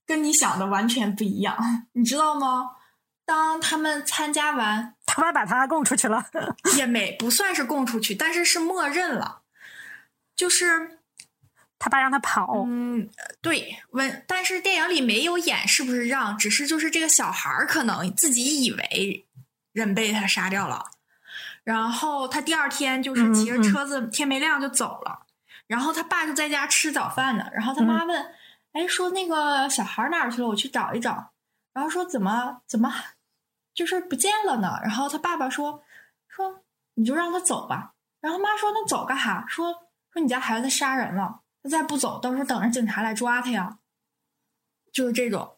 [0.06, 1.58] 跟你想的完全不一样，
[1.92, 2.72] 你知道吗？
[3.26, 6.26] 当他们参加完，他妈把他供出去了，
[6.78, 9.42] 也没不算是供出去，但是是默认了，
[10.36, 10.93] 就是。
[11.84, 13.10] 他爸让他跑，嗯，
[13.42, 19.26] 对，问，但是电影里没有演是不是让，只是就是这个小孩儿可能自己以为
[19.74, 20.92] 人被他杀掉了，
[21.66, 25.26] 然后他第二天就是骑着车子，天没亮就走了，
[25.68, 28.34] 然后他爸就在家吃早饭呢，然后他妈问，
[28.72, 30.48] 哎，说那个小孩哪儿去了？
[30.48, 31.34] 我去找一找，
[31.74, 32.94] 然后说怎么怎么
[33.74, 34.80] 就是不见了呢？
[34.84, 35.84] 然后他爸爸说
[36.30, 36.62] 说
[36.94, 37.92] 你就让他走吧，
[38.22, 39.44] 然后妈说那走干哈？
[39.50, 39.74] 说
[40.14, 41.42] 说你家孩子杀人了。
[41.64, 43.80] 他再不走，到时候等着警察来抓他呀，
[44.92, 45.58] 就是这种。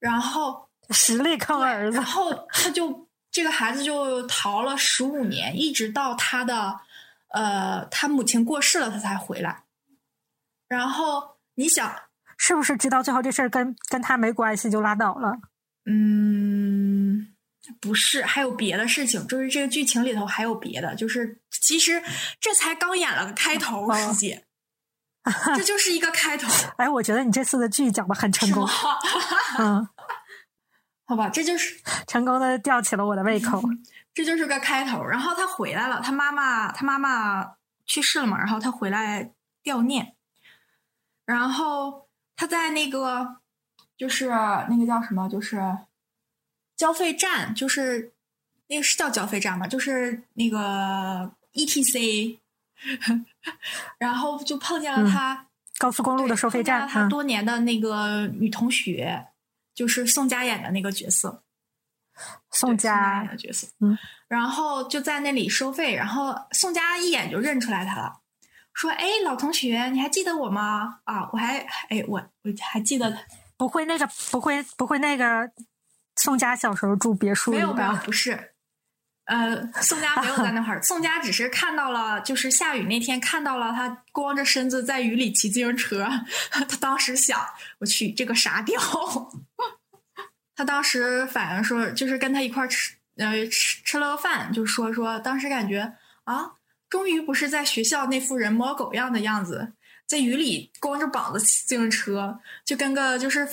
[0.00, 6.80] 然后实力坑儿子，然后他就这个孩子就逃了十五年，一直到他的
[7.28, 9.64] 呃他母亲过世了，他才回来。
[10.68, 12.02] 然后你想，
[12.36, 15.38] 是不是知道最后这事儿跟跟他没关系就拉倒了？
[15.84, 17.34] 嗯，
[17.80, 22.02] 不是，还有别的事情，就是这个剧情里头还有别的，就是其实
[22.40, 24.46] 这才刚演了个开头，师姐。
[25.56, 26.48] 这就是一个开头。
[26.78, 28.66] 哎，我觉得你这次的剧讲的很成功。
[29.58, 29.86] 嗯，
[31.04, 33.62] 好吧，这就是成功的吊起了我的胃口。
[34.14, 35.04] 这就是个开头。
[35.04, 37.54] 然后他回来了，他妈妈他妈妈
[37.84, 40.16] 去世了嘛，然后他回来悼念。
[41.26, 43.36] 然后他在那个
[43.96, 45.60] 就是那个叫什么，就是
[46.76, 48.12] 交费站，就是
[48.68, 49.66] 那个是叫交费站吧？
[49.66, 52.40] 就是那个 E T C。
[53.98, 55.46] 然后就碰见了他
[55.78, 59.28] 高速公路的收费站，他多年的那个女同学，
[59.74, 61.42] 就是宋佳演的那个角色，
[62.50, 63.66] 宋佳演的角色。
[63.80, 63.96] 嗯，
[64.28, 68.20] 然后就在那里收费，然后宋佳一眼就认出来他了，
[68.74, 71.00] 说：“哎，老同学，你还记得我吗？
[71.04, 73.16] 啊，我还哎，我我还记得，
[73.56, 75.50] 不会那个，不会不会那个，
[76.16, 78.49] 宋佳小时候住别墅没有没有，不是。”
[79.30, 86.08] 呃，宋佳没有在那会儿，宋佳只是看到了，就是下雨那天看到了他光着身子在雨里骑自行车，
[86.50, 87.40] 他当时想，
[87.78, 88.80] 我去这个傻屌，
[90.56, 95.92] 他当时反应说，就是跟他一块吃，呃，吃吃了个饭，就说说当时感觉
[96.24, 96.50] 啊，
[96.88, 99.74] 终于不是在学校那副人模狗样的样子。
[100.10, 103.48] 在雨里光着膀子骑自行车，就跟个就是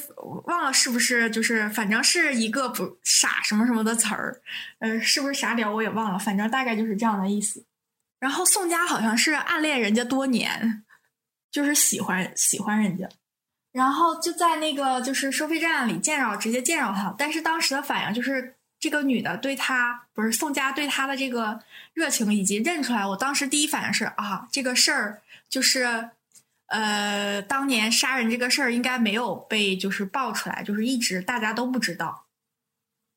[0.46, 4.42] 忘了是不是就是反正是一个不傻什么什么的词儿，
[4.80, 7.64] 呃，是不是傻屌我也忘了，反正大概就是这样的意思。
[8.20, 10.84] 然后宋佳好像是暗恋人家多年，
[11.52, 13.08] 就是喜欢喜欢人家，
[13.72, 21.60] 然后就在那个就是收费站里见着直接见着他，但是当时的反应就是这个女的对他不是宋佳对他的这个
[21.94, 26.10] 热情以及认出来，我当时第一反应是啊这个事儿就是。
[26.68, 32.28] 呃，当年杀人这个事儿应该没有被就是爆出来，就是一直大家都不知道，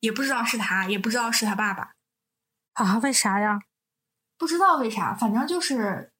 [0.00, 1.94] 也不知道是他，也不知道是他爸爸
[2.74, 2.98] 啊？
[2.98, 3.60] 为啥呀？
[4.38, 6.12] 不知道为啥，反正就是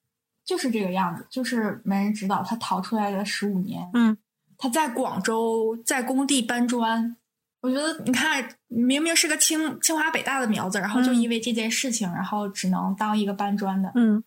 [0.45, 3.89] 就是这个样子，就是没人知道他逃出来了十五年。
[3.95, 4.19] 嗯，
[4.59, 7.17] 他在广州在工地搬砖，
[7.61, 13.93] 我觉得你看，明明是个清清华北大的苗子，然后就因为这件事情，然后只能当一个搬砖的。
[13.95, 14.25] 嗯，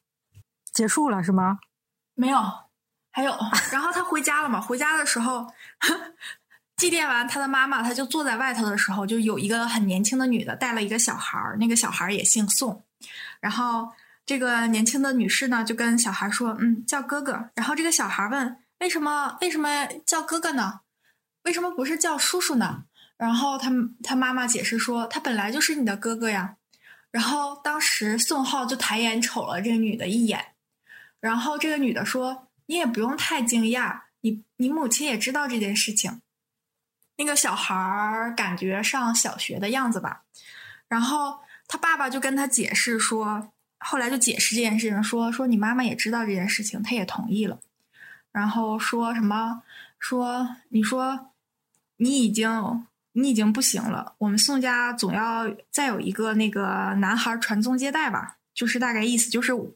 [0.72, 1.60] 结束了是吗？
[2.16, 2.39] 没有。
[3.15, 3.32] 还有，
[3.71, 4.60] 然后他回家了嘛？
[4.60, 5.47] 回家的时候，
[6.78, 12.84] 祭奠完他的妈妈，他就坐在外头的时候，就有一个很年轻的女的带了一个小孩儿，那个小孩儿也姓宋。
[13.39, 13.88] 然后
[14.26, 19.38] 这个年轻的女士呢，就跟小孩说：“嗯，叫哥哥。”然后这个小孩问：“为什么？
[19.41, 20.82] 为什么叫哥哥呢？
[21.43, 23.69] 为什么不是叫叔叔呢？”然后他
[24.04, 26.56] 他妈妈解释说：“他本来就是你的哥哥呀。”
[27.12, 30.56] 然后当时宋浩就抬眼瞅了这个女的一眼，
[31.19, 36.21] 然后这个女的说：“你也不用太惊讶，你你母亲也知道这件事情。”
[37.15, 40.23] 那个小孩儿感觉上小学的样子吧，
[40.88, 47.60] 然后他爸爸就跟他解释说，后来就解释这件事情，说说你妈妈也知道这件事情，她也同意了，
[48.32, 49.62] 然后说什么
[49.99, 51.30] 说你说
[51.97, 59.71] 你已经你已经不行了，我们宋家总要再有一个那个男孩传宗接代吧，就是大概意思就是我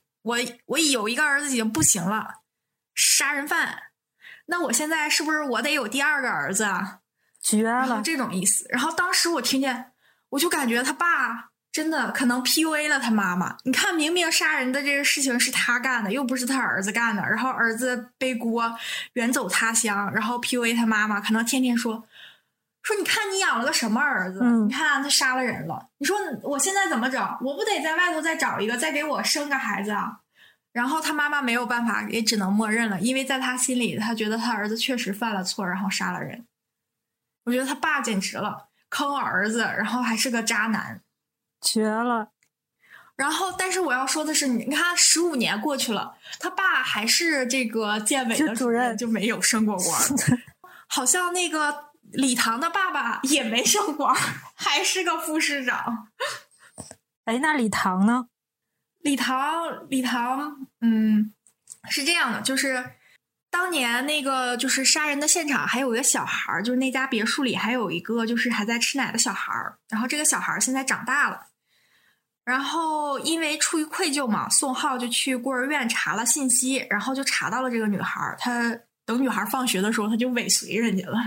[0.66, 2.37] 我有一个儿子已经不行了，
[2.98, 3.84] 杀人犯，
[4.48, 7.00] 那我现在是不是我得有第二个儿子啊？
[7.40, 8.66] 绝了，这种意思。
[8.70, 9.92] 然后当时我听见，
[10.30, 13.56] 我就感觉他爸真的可能 PUA 了他妈妈。
[13.66, 18.76] 你看，明明杀人的这个事情是他干的，又不是他儿子干的，然后儿子背锅
[19.14, 22.04] 远走他乡，然后 PUA 他妈妈，可能天天说
[22.82, 24.42] 说，你看你养了个什么儿子？
[24.42, 25.88] 你看他杀了人了。
[26.00, 27.22] 你说我现在怎么整？
[27.42, 30.20] 我不得在外头再找一个，再给我生个孩子啊？
[30.78, 36.46] 然后他妈妈没有办法，也只能默认了，因为在他心里，他觉得他儿子确实犯了错，然后杀了人。
[37.46, 41.02] 我觉得他爸简直了，坑儿子，然后还是个渣男，
[41.60, 42.30] 绝了。
[43.16, 50.00] 然后，但是我要说的是，你看，十五年过去了，他爸还是这个建委的主任，就没有升过官。
[50.88, 54.16] 好像那个李唐的爸爸也没升官，
[54.56, 56.10] 还是个副市长。
[57.26, 58.28] 哎，那李唐呢？
[59.08, 61.32] 李唐，李唐，嗯，
[61.90, 62.92] 是这样的，就是。
[63.50, 69.78] 当年那个就是杀人的现场，还有一个小孩儿，就是那家别墅里还有一个就是还在吃奶的小孩儿。
[69.90, 71.48] 然后这个小孩儿现在长大了，
[72.44, 78.36] 然后因为出于愧疚嘛，宋浩就去孤儿院查了信息，然后就查到了这个女孩儿。
[78.38, 81.18] 他等女孩放学的时候，他就尾随人家了，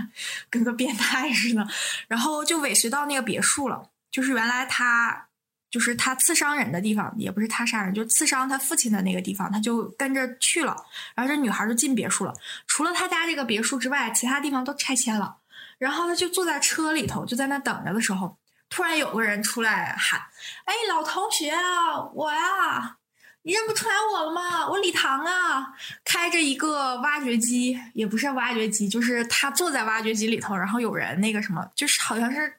[0.49, 1.67] 跟个变态似的，
[2.07, 3.89] 然后就尾随到那个别墅了。
[4.11, 5.27] 就是原来他。
[5.71, 10.75] 就是他刺伤人的地方，也不是他杀人，就刺伤他父亲的那个地方，他就跟着去了。
[11.15, 12.33] 然后这女孩就进别墅了，
[12.67, 15.37] 除了他家这个别墅之外，其他地方都拆迁了。
[15.77, 18.37] 然后他就坐在车里头，就在那等着的时候，
[18.69, 20.21] 突然有个人出来喊
[20.65, 22.97] ：“哎，老同学啊，我呀，
[23.43, 24.67] 你认不出来我了吗？
[24.69, 32.57] 我李唐啊，开着一个挖掘机，也不是挖掘机，就是他坐在挖掘机里头，然后有人那个什么，就是好像是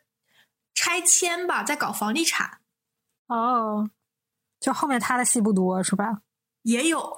[0.74, 2.58] 拆迁吧，在搞房地产。”
[3.32, 3.90] 哦，
[4.60, 6.18] 就后面他的戏不多是吧？
[6.62, 7.16] 也有，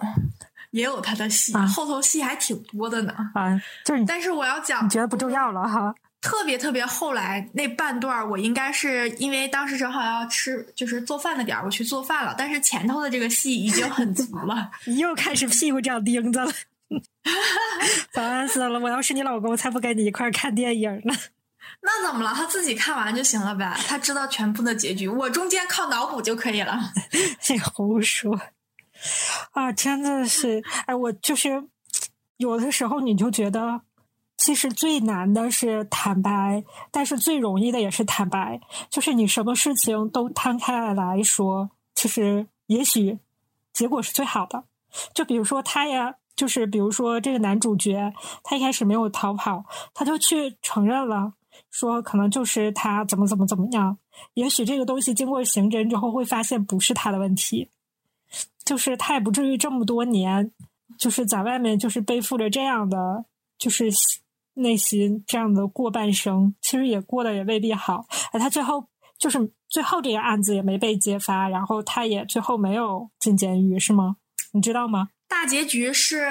[0.70, 3.14] 也有他的戏，后头戏还挺多的呢。
[3.34, 5.94] 啊，就是，但是我要讲，你觉得不重要了哈？
[6.20, 12.34] 特别特别后来那半段，我应该是因为当时正好要吃，就是做饭的点儿，我去做饭了。
[12.38, 16.50] 但是前头的这个戏已经很足了， 你又开始屁股长钉子了。
[18.12, 18.78] 烦死了！
[18.78, 21.14] 我要是你老公，才不跟你一块看电影呢。
[21.86, 22.32] 那怎么了？
[22.34, 23.76] 他自己看完就行了呗。
[23.86, 26.80] 他知道全部的结局，我中间靠脑补就可以了。
[27.50, 28.40] 你胡说
[29.52, 29.70] 啊！
[29.70, 31.68] 真的是，哎，我就是
[32.38, 33.82] 有的时候你就觉得，
[34.38, 38.60] 其实最难的是坦白，但是最容易的也是坦白。
[38.88, 43.18] 就是你什么事情都摊开来说，其实也许
[43.74, 44.64] 结果是最好的。
[45.12, 51.34] 就比如说他呀，就是比如说这个男主角，他一开始没有逃跑，他就去承认了。
[51.70, 53.98] 说可能就是他怎么怎么怎么样，
[54.34, 57.70] 也许这个东西经过刑侦之后会发现不是他的问题，
[58.64, 60.50] 就是他也不至于这么多年
[60.98, 63.24] 就是在外面就是背负着这样的
[63.58, 63.90] 就是
[64.54, 68.06] 内心这样的过半生，其实也过得也未必好。
[68.32, 68.86] 哎，他最后
[69.18, 74.16] 就是最后这个案子也没被揭发，然后他也最后没有进监狱，是吗？
[74.52, 75.08] 你知道吗？
[75.26, 76.28] 大结局是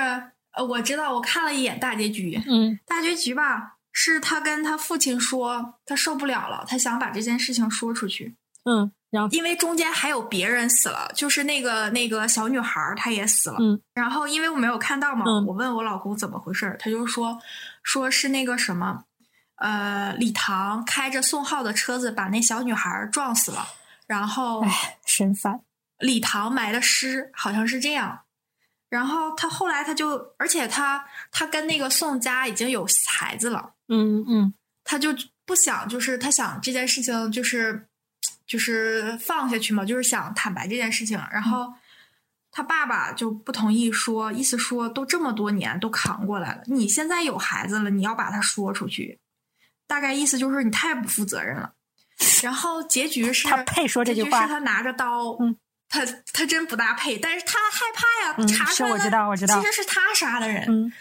[0.52, 3.73] 呃，我知道，我看了一眼大结局，嗯，大结局吧。
[3.94, 8.36] 是他跟他父亲说，他受不了了，他想把这件事情说出去。
[8.66, 13.58] 嗯，然后因为中间还有别人死了，就是那个那个小女孩她也死了。
[13.60, 17.40] 嗯，然后因为我没有看到嘛，我问我老公怎么回事，他就说
[17.84, 19.04] 说是那个什么，
[19.58, 23.68] 呃，李唐开着宋浩的车子把那小女孩撞死了，
[24.08, 25.62] 然后哎，神烦。
[26.00, 28.22] 李唐埋的尸好像是这样。
[28.90, 35.10] 然后他后来他就，而且他他跟那个宋家已经有孩子了，嗯嗯，他就
[35.46, 37.88] 不想，就是他想这件事情就是
[38.48, 41.18] 就是放下去嘛，就是想坦白这件事情。
[41.32, 41.74] 然后
[42.52, 49.20] 他爸爸就不同意，说意思说都这么多年都扛过来了，你现在有孩子了，你要把他说出去，
[49.88, 51.74] 大概意思就是你太不负责任了。
[52.42, 55.58] 然后结局是 他配说这句话，是他拿着刀，嗯。
[55.90, 60.92] 他他真不搭配，但是他害怕呀，查出来我知道我知道，其实是他杀的人。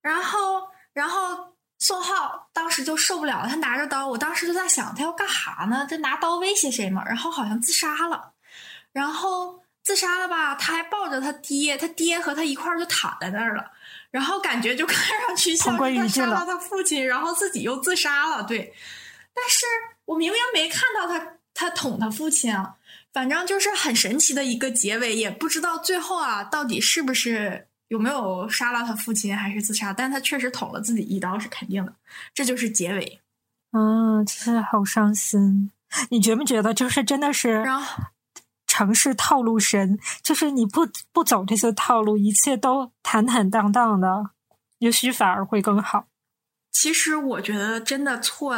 [0.00, 0.62] 然后
[0.94, 5.86] 然后宋浩当时就受不了了，他拿着刀，我当时就在想，他要干哈呢？
[5.90, 7.02] 他拿刀威胁谁嘛？
[7.04, 8.34] 然后好像自杀了，
[8.92, 10.54] 然后自杀了吧？
[10.54, 13.72] 他还抱着他爹，他爹和他一块儿就躺在那儿了，
[14.10, 18.44] 然后感觉就 看上去像是他杀了他父亲，然后自己又自杀了。
[18.44, 18.74] 对，
[19.34, 19.66] 但是
[20.04, 22.74] 我明明没看到他他捅他父亲啊。
[23.12, 29.92] 反正就是很神奇的一个结尾，也不知道最后啊到底是不是有没有杀了他父亲，还是自杀。
[29.92, 31.92] 但他确实捅了自己一刀是肯定的，
[32.32, 33.20] 这就是结尾。
[33.72, 34.24] 啊！
[34.24, 35.70] 真的好伤心。
[36.10, 37.64] 你觉不觉得就是真的是
[38.66, 39.98] 城市套路深？
[40.22, 44.30] 就是你不不走这些套路，一切都坦坦荡荡的，
[44.78, 46.06] 也许反而会更好。
[46.70, 48.56] 其实我觉得真的错。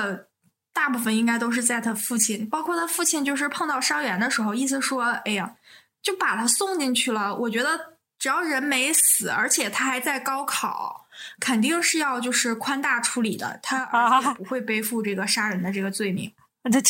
[0.74, 5.54] 大部分应该都是在他父亲，包括他父亲，就是碰到伤员的时候，意思说，哎呀，
[6.00, 7.36] 就把他送进去了。
[7.36, 7.91] 我觉得
[8.22, 11.08] 只要人没死，而且他还在高考，
[11.40, 13.84] 肯定是要就是宽大处理的，他
[14.34, 16.32] 不会背负这个杀人的这个罪名。
[16.70, 16.80] 这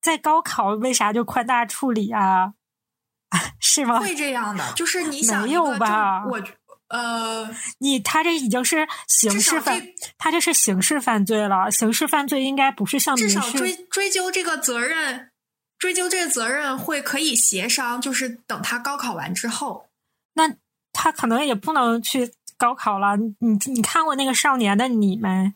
[0.00, 2.52] 在高考为啥就宽大处理啊？
[3.58, 3.98] 是吗？
[3.98, 6.24] 会这样的，就是你想没有吧？
[6.24, 6.40] 我。
[6.90, 9.82] 呃，你他这已经是刑事犯，
[10.16, 11.68] 他这是刑事犯罪了。
[11.72, 15.32] 刑事犯罪应该不是像至少追追究这个责任，
[15.76, 19.87] 追究这个责任会可以协商，就是等他高考完之后，那
[21.00, 23.16] 他可能也不能去高考了。
[23.16, 25.54] 你你看过那个《少年的你》没？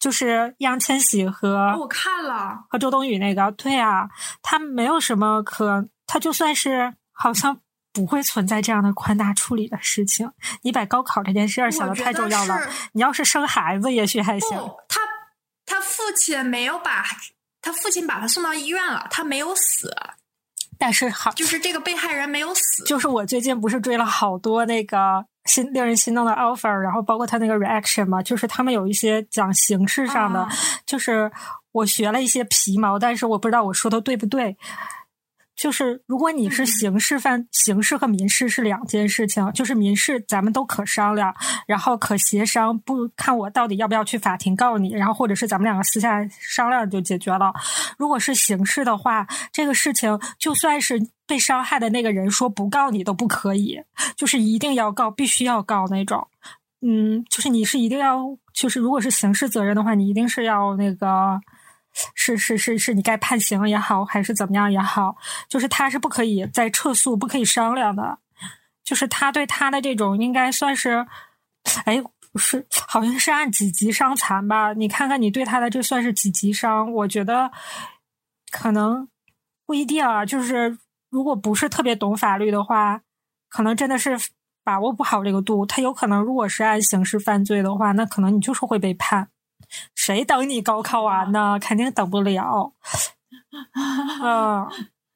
[0.00, 4.08] 就是易烊千玺和我看了和周冬雨那个，对啊，
[4.42, 7.60] 他没有什么可，他就算是好像。
[7.96, 10.28] 不会存在这样的宽大处理的事情。
[10.62, 12.60] 你把高考这件事儿想的太重要了。
[12.90, 14.58] 你要是生孩子，也许还行。
[14.88, 15.00] 他
[15.64, 17.04] 他父亲没有把
[17.62, 19.96] 他父亲把他送到医院了，他没有死。
[20.78, 22.84] 但是好，就是这个被害人没有死。
[22.84, 30.46] 就是我最近不是追了好多那个心令人心动的 offer，然后包括他那个 reaction 嘛，就是他们有一些讲形式上的，
[30.86, 31.30] 就是
[31.72, 34.56] 我学了一些皮毛，但是我不知道我说的对不对。
[35.56, 39.50] 就是，如果你是刑事犯，刑事和民事是两件事情。
[39.52, 41.32] 就是民事咱们都可商量，
[41.66, 47.52] 然后可协商，不看我到底要不要去法庭告你，然后或者是咱们两个私下商量就解决了。
[47.96, 53.80] 如果是刑事的话，这个事情就算是被伤害的那个人说不告你都不可以，
[54.16, 56.26] 就是一定要告，必须要告那种。
[56.82, 61.40] 嗯，就是你是一定要，就是如果是刑事责任的话，你一定是要那个。
[62.14, 65.16] 是是是是，你该判刑也好，还是怎么样也好，
[65.48, 68.18] 就是他是不可以再撤诉，不可以商量的。
[68.82, 71.06] 就是他对他的这种，应该算是，
[71.84, 74.72] 哎，不是好像是按几级伤残吧？
[74.74, 76.92] 你看看你对他的这算是几级伤？
[76.92, 77.50] 我觉得
[78.50, 79.08] 可能
[79.64, 80.26] 不一定啊。
[80.26, 80.76] 就是
[81.08, 83.00] 如果不是特别懂法律的话，
[83.48, 84.18] 可能真的是
[84.62, 85.64] 把握不好这个度。
[85.64, 89.30] 他有可能如果是按刑事犯罪的话，那可能你就是会被判。
[89.94, 91.58] 谁等你高考完呢？
[91.60, 92.72] 肯定等不了。
[94.22, 94.68] 嗯，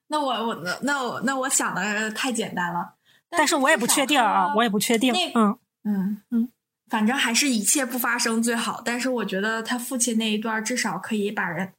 [0.09, 2.95] 那我我那我那我想的太简单了，
[3.31, 5.15] 但是我也不确定啊，我也不确定。
[5.35, 6.53] 嗯嗯嗯，
[6.89, 8.81] 反正还是一切不发生最好。
[8.85, 11.73] 但是我觉得他父亲那一段至少可以把人。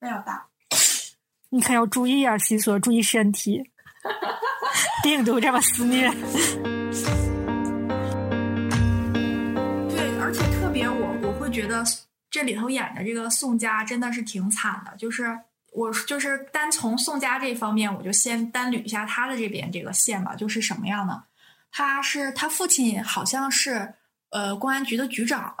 [0.00, 0.48] 没有大，
[1.50, 3.70] 你可要注意啊，西索，注意身体，
[5.04, 6.10] 病毒这么肆虐。
[11.52, 11.84] 觉得
[12.30, 15.38] 这里头演的这个宋佳真的是挺惨的，就是
[15.72, 21.24] 我就是单从宋佳这方面，我就先单捋一下他的这边这个线吧，就是什么样的？
[21.70, 23.94] 他是他父亲好像是
[24.30, 25.54] 呃公安局的局长，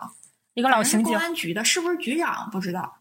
[0.54, 3.00] 一个老刑警，公安局的是不是局长不知道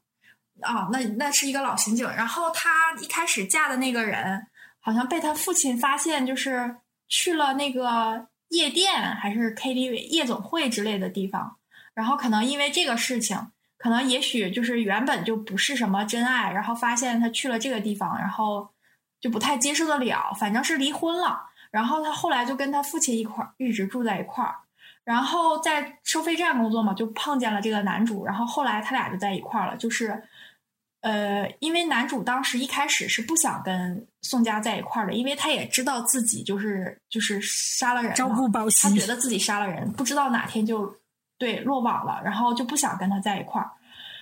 [0.62, 0.88] 啊？
[0.92, 2.06] 那那是一个老刑警。
[2.16, 4.48] 然后他一开始嫁的那个人，
[4.80, 6.78] 好像被他父亲发现，就是
[7.10, 11.58] 去了那个夜店还是 KTV 夜总会之类的地方。
[11.94, 13.38] 然后可能因为这个事情，
[13.78, 18.70] 可能也许就是原本就不是什么真爱，然后发现他去了这个地方，然后
[19.20, 21.48] 就不太接受得了，反正是离婚了。
[21.70, 24.56] 然后他后来就跟他父亲一块儿一直住在一块儿，
[25.04, 29.78] 然后在收费站工作嘛，就碰见了这个男主，然后后来他俩就在一块儿了。
[29.78, 30.22] 就是，
[31.02, 40.94] 呃，因为男主当时一开始是不想跟宋佳在一块儿的，因为他也知道自己就是就是杀了人，朝不保夕，他觉得自己杀了人，不知道哪天就。
[41.42, 43.72] 对，落网了，然后就不想跟他在一块儿，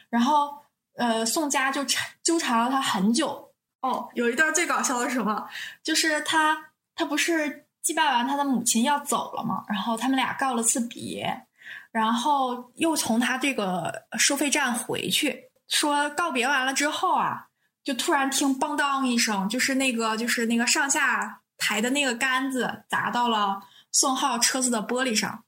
[0.10, 0.58] 然后
[0.96, 3.52] 呃，宋佳就缠纠缠了他很久。
[3.82, 5.50] 哦，有一段最搞笑的是什么？
[5.84, 6.58] 就是他
[6.96, 9.66] 他不是祭拜完他的母亲要走了吗？
[9.68, 11.46] 然后他们俩告了次别，
[11.92, 17.48] 然后又从他这个收费站回去，说告别完了之后啊，
[17.84, 25.44] 就突然听邦当一声，就是那个就是那个上下抬的那个杆子砸到了宋浩车子的玻璃上。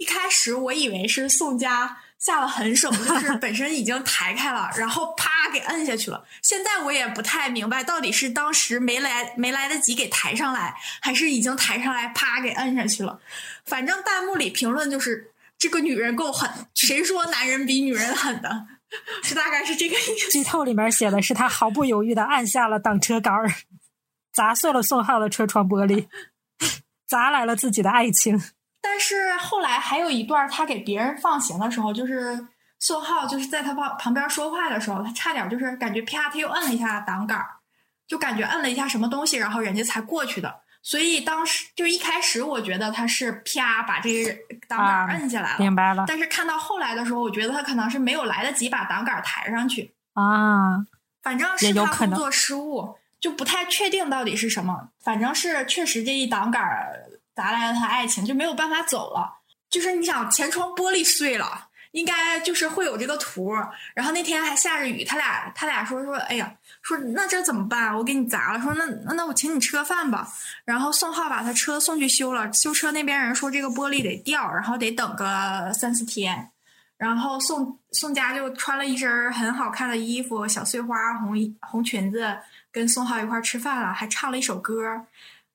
[0.00, 6.24] 一开始我以为是宋佳下了狠手，就 是本身已经抬开了，然后啪给摁下去了。
[6.40, 13.20] 现在我也不太明白，到底是当时没来没来得及给抬上来，还是已经抬上来啪给摁下去了。
[13.66, 18.66] 反正弹幕里评论就是这个女人够狠，谁说男人比女人狠的？
[19.22, 20.30] 是大概是这个意思。
[20.30, 23.52] 剧透里面写的是他毫不犹豫的按下了挡车杆儿，
[24.32, 26.08] 砸碎了宋浩的车窗玻璃，
[27.06, 28.42] 砸来了自己的爱情。
[28.82, 32.46] 但是后来还有一段，他给别人放行的时候，就是
[32.78, 37.46] 宋浩就是在他旁旁边说话的时候，他差点就是感觉啪，他又摁了一下挡杆儿，
[38.06, 40.60] 就感觉摁了一下什么东西，然后人家才过去的。
[40.82, 44.34] 所以当时就一开始，我觉得他是啪把这个
[44.66, 46.06] 挡杆摁下来了，明白了。
[46.08, 50.86] 但是看到后来的时候，我觉得他可能是没有来得及把挡杆抬上去啊，
[51.22, 54.88] 反正是他工作失误，就不太确定到底是什么。
[55.04, 56.62] 反正是确实这一挡杆
[57.40, 59.38] 砸来了他爱情，就没有办法走了。
[59.70, 63.54] 就是你想前窗玻璃碎了，应该就是会有这个图。
[63.94, 66.52] 然后那天还下着雨，他俩他俩说说，哎呀。
[66.82, 67.94] 说那这怎么办？
[67.94, 68.60] 我给你砸了。
[68.62, 70.26] 说那那我请你吃个饭吧。
[70.64, 72.50] 然后宋浩把他车送去修了。
[72.54, 76.50] 修车那边人说这个玻璃得掉，然后得等个三四天。
[76.96, 82.34] 然后宋宋佳就穿了一身很好看的衣服，小碎花红红裙子，
[82.72, 84.80] 跟宋浩一块吃饭了，还唱了一首歌。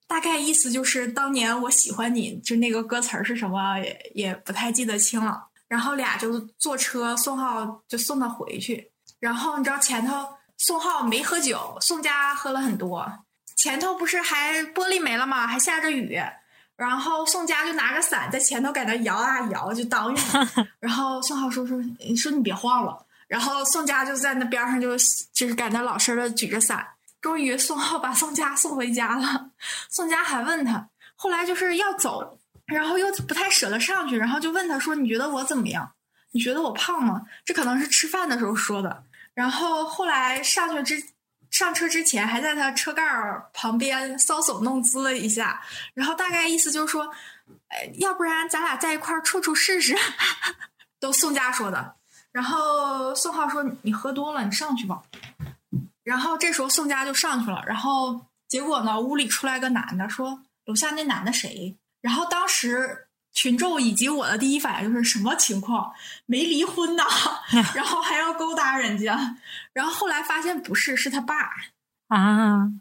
[0.07, 5.47] 大概意思就是当年我喜欢你，就那个歌词是什么也也不太记得清了。
[5.67, 8.91] 然后俩就坐车，宋浩就送他回去。
[9.19, 10.27] 然后你知道前头。
[10.57, 13.05] 宋浩没喝酒，宋佳喝了很多。
[13.57, 15.45] 前头不是还玻璃没了吗？
[15.45, 16.17] 还下着雨，
[16.77, 20.17] 然后宋佳就拿着伞在前头在那摇啊摇，就挡雨。
[20.79, 23.05] 然后宋浩说说，你说你别晃了。
[23.27, 24.91] 然后宋佳就在那边上就
[25.33, 26.87] 就是在那老实的举着伞。
[27.25, 29.49] 终于宋浩 把宋佳送回家了。
[29.89, 35.91] 宋佳还问他，后来就是要走，然后又不太舍得上去，然后就问他说：“你觉得我怎么样？
[36.33, 39.03] 你觉得我胖吗？”这可能是吃饭的时候说的。
[39.33, 41.03] 然后后来上去之
[41.49, 45.59] 上车之前，还在他车盖儿旁边搔首弄姿了一下，
[45.95, 47.11] 然后大概意思就是说，
[47.69, 49.97] 哎，要不然咱俩在一块儿处处试试，
[51.01, 51.95] 都宋佳说的。
[52.31, 55.01] 然后宋浩说：“你喝多了，你上去吧。”
[56.05, 63.01] 然后这时候宋佳就上去了，然后结果呢，屋里出来个男的说：“楼下那男的谁？”然后当时。
[63.37, 65.91] 群众以及我的第一反应就是什么情况？
[66.25, 67.03] 没离婚呐，
[67.75, 69.35] 然后还要勾搭人家，
[69.73, 71.35] 然后后来发现不是，是他爸
[72.07, 72.71] 啊，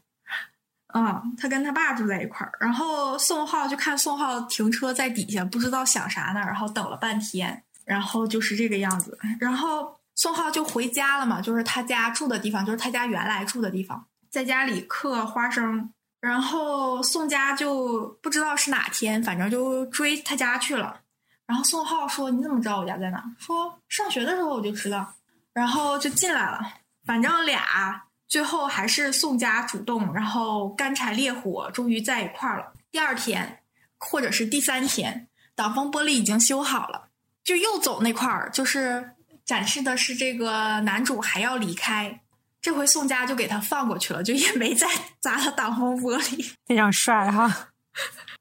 [0.95, 2.53] 嗯，他跟他爸住在一块儿。
[2.61, 9.19] 然后宋浩就看宋浩停车在底下，不知道想啥呢，然后等了半天，然后就是这个样子。
[9.41, 15.93] 然后宋浩就回家了嘛，就是他家住的地方，就是他家原来住的地方，在家里嗑花生。
[16.21, 21.01] 然后宋佳就不知道是哪天，反正就追他家去了。
[21.45, 25.13] 然后宋浩说：“你怎么知道我家在哪？”说：“上学的时候我就知道。”
[25.53, 26.61] 然后就进来了。
[27.05, 32.73] 反正俩最后还是宋佳主动，然后干柴烈火，终于在一块儿了。
[32.91, 33.61] 第二天
[33.99, 37.09] 或者是第三天，挡风玻璃已经修好了，
[37.45, 39.11] 就又走那块儿，就是
[39.45, 42.21] 展示的是这个男主还要离开。
[42.61, 44.89] 这回宋佳就给他放过去了，就也没再
[45.21, 47.69] 砸他挡风玻璃， 非常帅哈。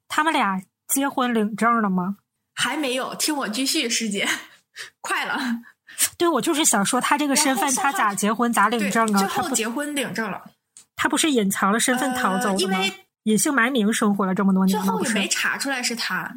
[0.08, 2.18] 他们俩结婚领证了吗？
[2.56, 4.28] 还没有，听我继续，师姐，
[5.02, 5.40] 快了。
[6.18, 9.20] 对，我就是想说，他这个身份，他咋结婚咋领证啊？
[9.20, 10.42] 最后结婚领证了，
[10.96, 12.80] 他不是隐藏了身份逃走了吗？
[13.24, 16.34] 隐姓埋名生活了这么多年，最后也没查出来是他，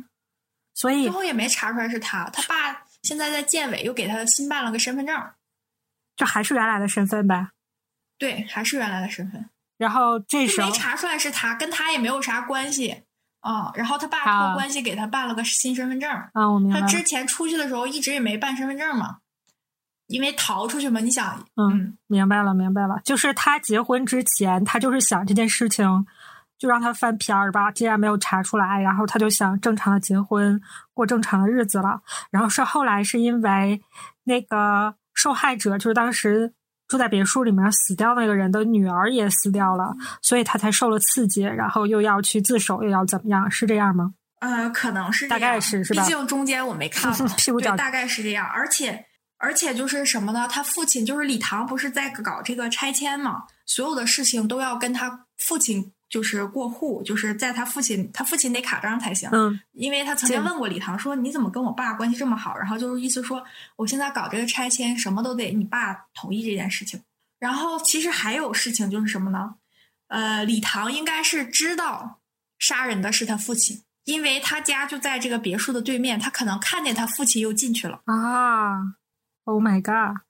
[0.74, 2.28] 所以最后也没查出来是他。
[2.30, 5.16] 他爸现在在建委又给他新办了个身份证，
[6.16, 7.50] 就还是原来的身份呗。
[8.18, 9.48] 对，还是原来的身份。
[9.78, 13.04] 然后这时候没查出来是他，跟他也没有啥关系
[13.40, 13.70] 啊。
[13.76, 16.50] 然后他爸托关系给他办了个新身份证啊。
[16.50, 16.80] 我明白。
[16.80, 19.18] 他之前出去的时候一直也没办身份证嘛，
[20.08, 20.98] 因为逃出去嘛。
[20.98, 23.00] 你想，嗯，明白了，明白了。
[23.04, 26.06] 就是他结婚之前，他就是想这件事情，
[26.58, 27.70] 就让他翻篇儿吧。
[27.70, 30.60] 既然没有查出来，然后他就想正常的结婚，
[30.94, 32.00] 过正常的日子了。
[32.30, 33.82] 然后是后来是因为
[34.24, 36.52] 那个受害者，就是当时。
[36.88, 43.50] 住在别墅里面死掉那个人的女儿也死掉了，所以他才受了刺激，然后又要去自首，又要怎么样？
[43.50, 44.14] 是这样吗？
[44.38, 46.04] 呃，可能是大概是是吧？
[46.04, 48.46] 毕竟中间我没看， 屁股对，大概是这样。
[48.46, 49.04] 而且
[49.38, 50.46] 而且就是什么呢？
[50.48, 53.42] 他父亲就是李唐，不是在搞这个拆迁嘛？
[53.66, 55.92] 所有的事情都要跟他父亲。
[56.08, 59.28] 就是过户，就是在他父亲，他父亲得卡章才行。
[59.32, 63.42] 嗯，因为他曾经问过李唐说：“你怎么跟我爸关系这么好？”然后就是意思说，
[63.76, 67.02] 我现在搞这个拆迁，什么都得你爸同意这件事情。
[67.38, 69.56] 然后其实还有事情就是什么呢？
[70.08, 72.20] 呃，李唐应该是知道
[72.58, 78.00] 杀人的是他父亲，因为他家就在这个别墅的对面，他可能看见他父亲又进去了。
[78.04, 78.94] 啊
[79.44, 80.22] ！Oh my god！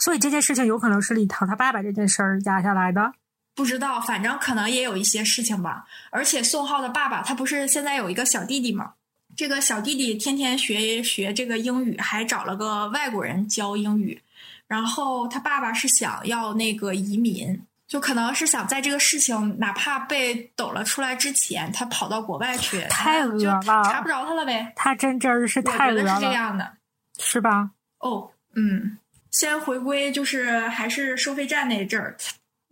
[0.00, 3.12] 所以这件事情有可能是李唐他爸爸这件事儿压下来的。
[3.54, 5.86] 不知道，反正可能也有一些事情吧。
[6.10, 8.94] 而且宋浩的爸爸他不是现在有一个小弟弟吗？
[9.36, 14.20] 这个小弟弟天天学学这个英语，还找了个外国人教英语。
[14.66, 24.72] 然后他爸爸是想要那个移民，就可能是想在这个事情哪怕被抖了出来之前，他跑到国外去，太恶就了查不着他了呗。
[24.74, 26.72] 他真真儿是我觉得是这太恶了，样的。
[27.18, 27.70] 是吧？
[27.98, 28.98] 哦，嗯，
[29.30, 32.16] 先回归就是还是收费站那阵儿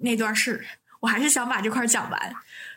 [0.03, 0.65] 那段事，
[1.01, 2.35] 我还是想把这块讲完。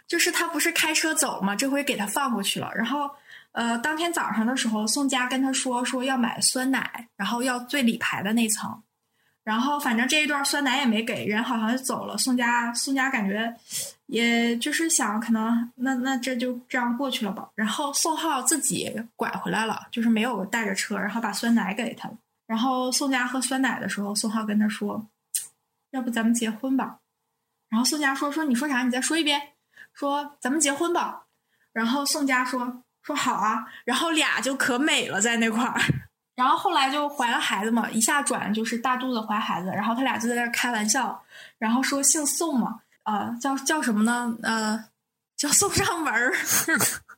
[0.07, 2.71] 就是他不是开车走嘛，这回给他放过去了。
[2.75, 3.09] 然后，
[3.53, 8.83] 呃，当天早上的时候，宋佳跟他说说要买酸奶，然后要最里排的那层。
[9.43, 12.15] 然后反正这一段酸奶也没给，人好像就走了。
[12.19, 13.51] 宋佳宋佳感觉，
[14.05, 17.49] 也就是想可能那那这就这样过去了吧。
[17.55, 22.15] 然后宋浩自己拐回来了，就是没有带着车，然后把酸奶给他了。
[22.45, 25.07] 然后宋佳喝酸奶的时候，宋浩跟他说
[25.91, 26.97] ：“要不咱们结婚吧？”
[27.69, 28.83] 然后宋佳说：“说你说啥？
[28.83, 29.53] 你再说一遍。”
[29.93, 31.23] 说咱们结婚吧。
[31.73, 35.79] 然后宋佳说：“说好啊。”然后俩就可美了在那块儿。
[36.35, 41.23] 然后后来就怀了孩子嘛，一下转就是大肚子怀孩子，然后他俩就在那开玩笑，
[41.57, 44.37] 然后说姓宋嘛，呃，叫叫什么呢？
[44.43, 44.85] 呃，
[45.37, 46.33] 叫送上门儿。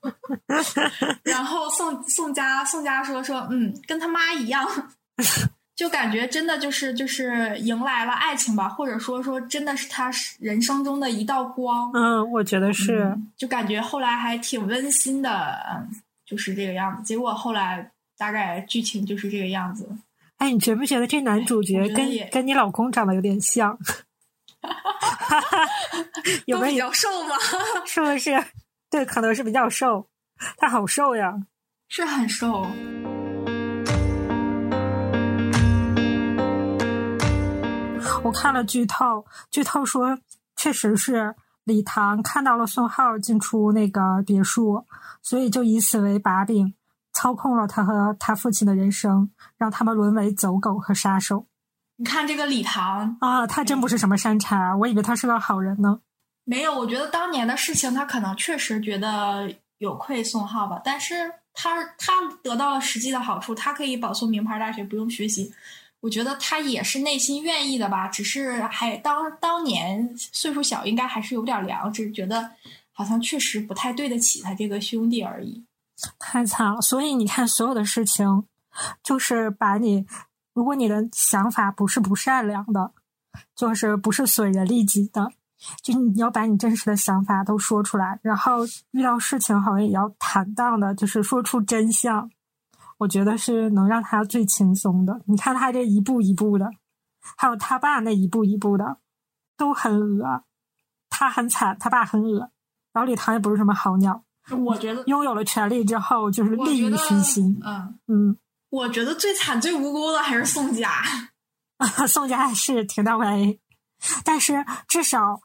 [1.23, 4.63] 然后宋宋佳宋佳说说，嗯，跟他妈一样，
[5.77, 11.91] 就感觉真的就是就是迎来了爱情吧，或者说说真的是他人生中的一道光。
[11.93, 13.03] 嗯，我觉得是。
[13.03, 15.29] 嗯就感觉后来还挺温馨的，
[15.69, 15.87] 嗯，
[16.25, 17.03] 就是这个样子。
[17.03, 19.87] 结果后来大概剧情就是这个样子。
[20.39, 23.77] 哎，你觉不觉得这男主角跟跟你老公长得有点像？
[26.45, 26.77] 有没有比？
[26.79, 27.35] 较瘦吗？
[27.85, 28.43] 是不是？
[28.89, 30.07] 对，可能是比较瘦。
[30.57, 31.35] 他好瘦呀！
[31.87, 32.65] 是很瘦。
[38.27, 40.19] 我看了剧透，剧透说
[40.57, 44.85] 确实是李唐看到了宋浩进出那个别墅，
[45.21, 46.73] 所以就以此为把柄，
[47.13, 51.45] 操控了他和他父亲的人生，让他们沦为走狗和杀手。
[51.95, 56.01] 你看这个李唐，啊，他真不是什么善茬，我以为他是个好人呢。
[56.43, 62.11] 没有，我觉得当年的事情，他可能确实觉得有愧宋浩吧，但是他他
[62.43, 65.53] 得到了实际的好处，他可以保送名牌大学，不用学习。
[65.99, 72.51] 我觉得他也是内心愿意的吧，只是还当当年岁数小，应该还是有点凉，只是觉得
[72.91, 75.65] 好像确实不太对得起他这个兄弟而已。
[76.19, 76.79] 太惨了。
[76.81, 78.45] 所以你看，所有的事情，
[79.01, 80.05] 就是把你，
[80.53, 82.91] 如果你的想法不是不善良的，
[83.55, 85.31] 就是不是损人利己的，
[85.81, 88.59] 就你要把你真实的想法都说出来，然后
[88.91, 92.29] 遇到事情好像也要坦荡的，就是说出真相。
[92.97, 95.21] 我觉得是能让他最轻松的。
[95.25, 96.69] 你看他这一步一步的，
[97.35, 98.97] 还有他爸那一步一步的，
[99.55, 100.43] 都很恶。
[101.09, 102.51] 他很惨，他爸很恶，
[102.93, 104.23] 然后李唐也不是什么好鸟。
[104.51, 107.59] 我觉得，拥有了权力之后，就是利欲我觉得熏心。
[107.63, 108.37] 嗯，嗯，
[108.69, 110.89] 我觉得最惨、最无辜的还是宋佳。
[112.07, 113.59] 宋佳是挺倒霉，
[114.23, 115.41] 但是至少，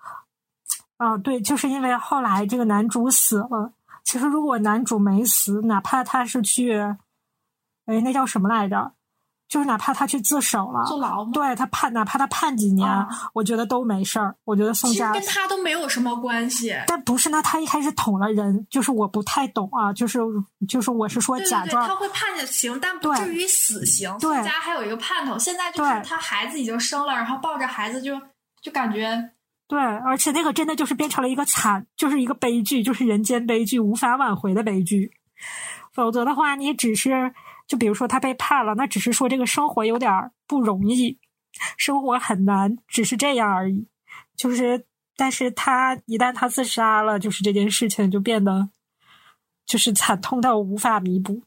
[0.98, 3.72] 啊、对，就是因为后来这个男主死了。
[4.04, 6.96] 其实如果男主没死，哪怕他是去，
[7.92, 8.92] 哎，那叫什么来着？
[9.48, 11.30] 就是哪怕他去自首了，坐牢吗？
[11.34, 14.34] 对他判，哪怕他判几年，啊我觉得都没事儿。
[14.44, 16.74] 我觉得宋佳跟他都没有什么关系。
[16.86, 20.20] 但不是呢，他一开始捅了人，就是我不太懂啊，就是
[20.66, 24.10] 就是我是说假装他会判下刑，但不至于死刑。
[24.18, 28.18] 对宋佳还有一个盼头，现在就是他孩子已经生了，然后抱着孩子就
[28.62, 29.32] 就感觉
[29.68, 35.12] 对，而且那个真的就是变成了一个惨，就是一个悲剧，就是人间悲剧，无法挽回的悲剧。
[35.92, 37.34] 否则的话，你只是
[37.66, 41.18] 就比如说他被判了，那只是说这个生活有点不容易，
[41.76, 43.88] 生活很难，只是这样而已。
[44.36, 44.86] 就是，
[45.16, 48.68] 但是他一旦他自杀了，就是这件事情就变得
[49.64, 51.42] 就是惨痛到无法弥补。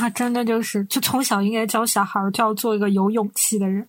[0.00, 3.88] 啊，真的就是，就从小应该教小孩就要做一个有勇气的人，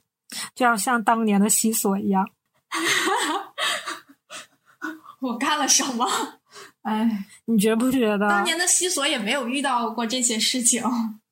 [0.56, 2.28] 就要像当年的西索一样。
[5.20, 6.41] 我干了什么？
[6.84, 8.28] 哎，你觉不觉得？
[8.30, 10.84] 当年的西索也没有遇到过这些事情。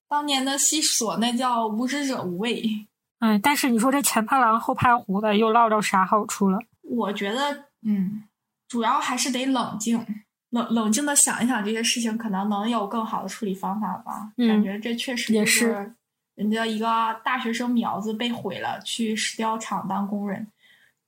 [0.08, 2.88] 当年的西索那叫无知者无畏。
[3.20, 6.60] 哎，但是你说这前怕狼后怕虎的，又落着啥好处了？
[6.84, 8.24] 我觉得，嗯，
[8.68, 10.04] 主要还是得冷静，
[10.52, 14.32] 冷冷静的想一想这些事情，可能能有更好的处理方法吧。
[14.38, 15.94] 嗯感觉这确实也是
[16.36, 16.88] 人家一个
[17.24, 20.48] 大学生苗子被毁了，去石雕厂当工人，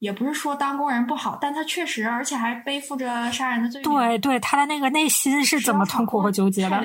[0.02, 3.92] 也不是说当工人不好，但他确实，而且还背负着杀人的罪名。
[3.92, 6.82] 对对，他的那个内心是怎么痛苦和纠结的。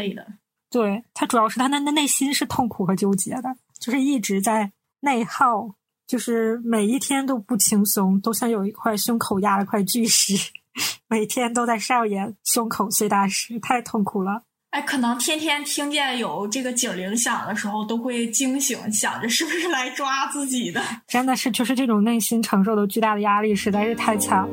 [0.68, 5.70] 对他主要是他的那内心是痛苦和纠结的，就是一直在内耗，
[6.06, 10.34] 就是每一天都不轻松，都像有一块胸口压了块巨石，
[11.08, 14.42] 每天都在上演胸口碎大石，太痛苦了。
[14.76, 20.82] 哎，可能天天听见有这个警铃响的时候，都会惊醒，想着是不是来抓自己的。
[21.06, 24.46] 真的是，就是这种内心承受的巨大的压力，实在是太强。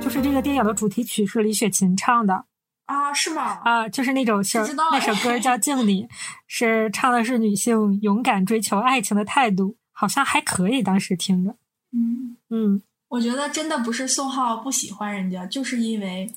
[0.00, 2.46] 就是这个电影的主题曲是李雪琴唱的
[2.86, 3.14] 啊？
[3.14, 3.60] 是吗？
[3.62, 6.02] 啊，就是那种是那首歌叫《敬你》，
[6.48, 11.54] 是唱的是女性勇敢追求爱情的态度，好像还可以，当时听着。
[11.92, 12.82] 嗯嗯。
[13.08, 16.30] 我觉得真的不是宋浩不喜欢人家，就是因为，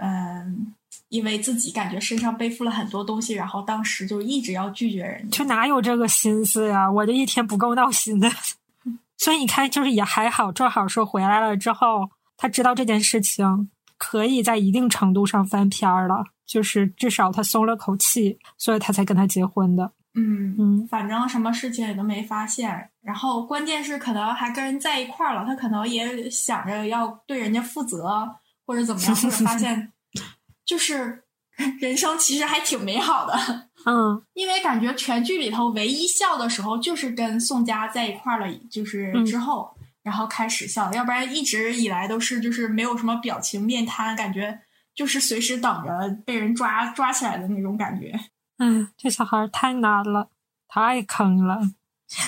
[0.00, 0.74] 嗯，
[1.10, 5.38] 因为自己感觉身上背负了很多东西，然后当时就一直要拒绝人家。
[5.38, 6.90] 就哪有这个心思呀？
[6.90, 8.30] 我这一天不够闹心的。
[9.18, 19.92] 所以你看，就是也还好，正好说回来了之后，他知道这件事情可以在一定程度上翻篇了，就是至少他松了口气，所以他才跟他结婚的。
[20.18, 28.28] 嗯嗯，反正什么事情也都没发现，然后关键是可能还跟人在一块儿了，他可能也想着要对人家负责
[28.66, 29.92] 或者怎么样，或者发现
[30.66, 31.22] 就是
[31.80, 33.68] 人生其实还挺美好的。
[33.86, 39.70] 嗯， 因为感觉全剧里头唯一笑的时候就是跟宋佳在一块儿了，就是之后
[40.02, 44.58] 然后开始笑，要不然一直以来都是就是没有什么表情面瘫，感觉
[44.94, 48.18] 就是随时等着被人抓抓起来的那种感觉。
[48.58, 50.28] 嗯，这小孩太难了，
[50.68, 51.60] 太坑了，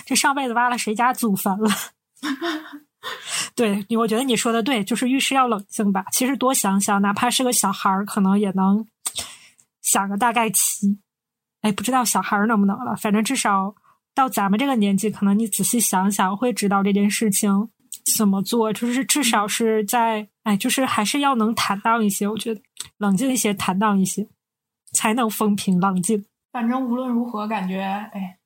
[0.06, 1.70] 这上辈子挖了谁家祖坟了？
[3.56, 6.04] 对，我觉得你说的对，就是遇事要冷静吧。
[6.12, 8.86] 其实多想想，哪怕是个小孩，可能也能
[9.82, 10.98] 想个大概齐。
[11.62, 13.74] 哎，不知道小孩能不能了，反正至少
[14.14, 17.70] 到咱们这个年纪，可能你仔细想想，会知道这件事情
[18.16, 18.72] 怎么做。
[18.72, 22.62] 就是至少是在，哎，就是还是要能坦荡一些，我觉得
[22.98, 24.28] 冷静一些，坦荡一些。
[24.92, 26.24] 才能风平浪静。
[26.52, 28.38] 反正无论如何，感觉哎，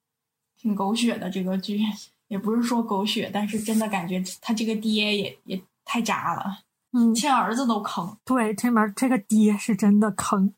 [0.57, 1.81] 挺狗血的这个剧，
[2.29, 6.59] 也不是说狗血，但是真的感觉他这个爹也也太渣了，
[6.93, 8.17] 嗯，亲儿子都坑。
[8.25, 10.53] 对，这门这个爹是真的坑。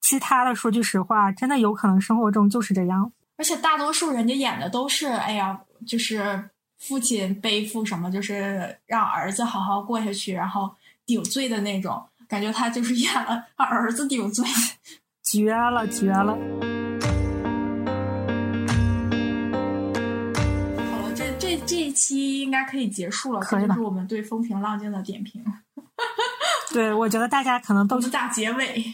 [0.00, 3.12] 其他的说句实话，真的有可能生活中就是这样。
[3.36, 10.74] 而且大多数人家演的都是，哎呀，就是父亲背负什么，就是让儿子好好过下去，然后
[11.06, 12.04] 顶罪的那种。
[12.28, 14.44] 感觉他就是演了他儿子顶罪。
[15.30, 16.32] 绝了，绝了！
[20.90, 23.38] 好了，这这这一期应该可以结束了。
[23.38, 25.40] 可以就是我们对风平浪静的点评。
[26.74, 28.84] 对，我觉得大家可能都 是大结尾。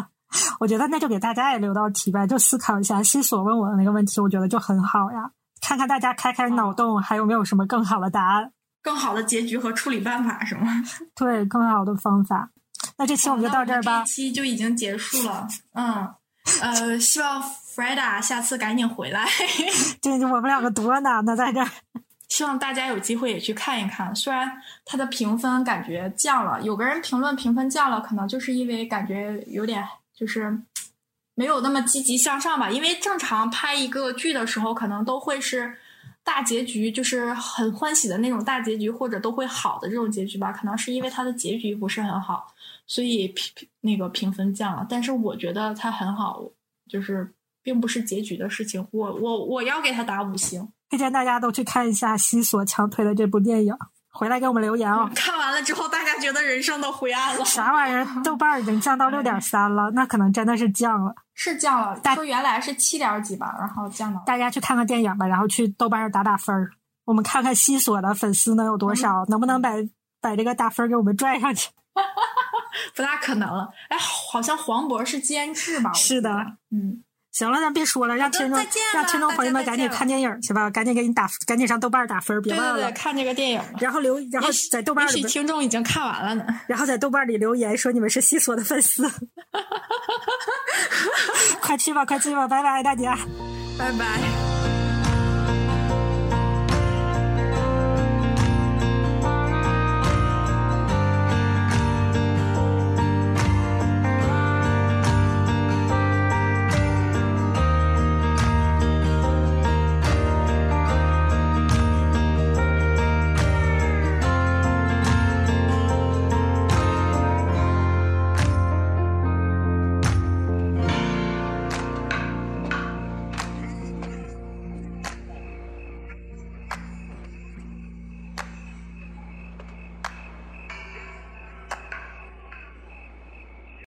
[0.60, 5.32] 我觉得那就给大家也留道题呗，就思考一下西索问我的那个问题，我觉得就很好呀。
[5.60, 8.50] 看看大家开开脑洞，还有没有什么更好的答案、
[8.82, 10.82] 更好的结局和处理办法，是吗？
[11.14, 12.48] 对，更好的方法。
[13.02, 14.04] 那这期我们就到这儿吧。
[14.04, 15.48] 这期就已经结束了。
[15.74, 16.08] 嗯，
[16.60, 17.42] 呃，希望
[17.74, 19.26] Freda 下次赶紧回来。
[20.00, 21.68] 对，我们两个多难呢，在这儿。
[22.28, 24.14] 希望大家有机会也去看一看。
[24.14, 24.48] 虽然
[24.84, 29.84] 它的评分感觉降了，有个人评论评分降了，可能就是因为感觉有点
[30.16, 30.56] 就是
[31.34, 32.70] 没有那么积极向上吧。
[32.70, 35.76] 因为正常拍一个剧的时候，可能都会是
[36.22, 40.52] 大结局，就是很欢喜的那种大结局，或者都会好的这种结局吧。
[40.52, 42.51] 可能是因为它的结局不是很好。
[42.92, 46.42] 所以评评那个评分降了，但是我觉得它很好，
[46.86, 47.32] 就是
[47.62, 48.86] 并不是结局的事情。
[48.90, 53.74] 我我我要给他打五星，推荐大家都去看一下西索强推的这部电影，
[54.10, 55.10] 回来给我们留言哦。
[55.14, 57.42] 看完了之后，大家觉得人生都灰暗了。
[57.46, 58.06] 啥玩意儿？
[58.22, 61.98] 豆瓣已经降到六点三了，那可能真的是降了，是降了。
[62.14, 64.22] 说原来是七点几吧，然后降到。
[64.26, 66.70] 大家去看看电影吧，然后去豆瓣上打打分儿，
[67.06, 69.70] 我们看看西索的粉丝能有多少，能不能把
[70.20, 71.70] 把这个打分给我们拽上去。
[72.94, 75.92] 不大可能了，哎，好像黄渤是监制吧？
[75.92, 76.30] 是的，
[76.70, 78.58] 嗯，行了，咱别说了，让听众
[78.92, 83.62] 让听众朋友们赶紧看电影去吧，赶紧给你打，赶紧上豆瓣打分，别忘了看这个电影。
[83.78, 86.44] 然后留，然后在豆瓣里，听众已经看完了呢。
[86.66, 89.10] 然后在豆瓣里留言说你们是西索的粉丝，
[91.60, 93.16] 快去吧，快去吧，拜拜，大家，
[93.78, 94.51] 拜拜。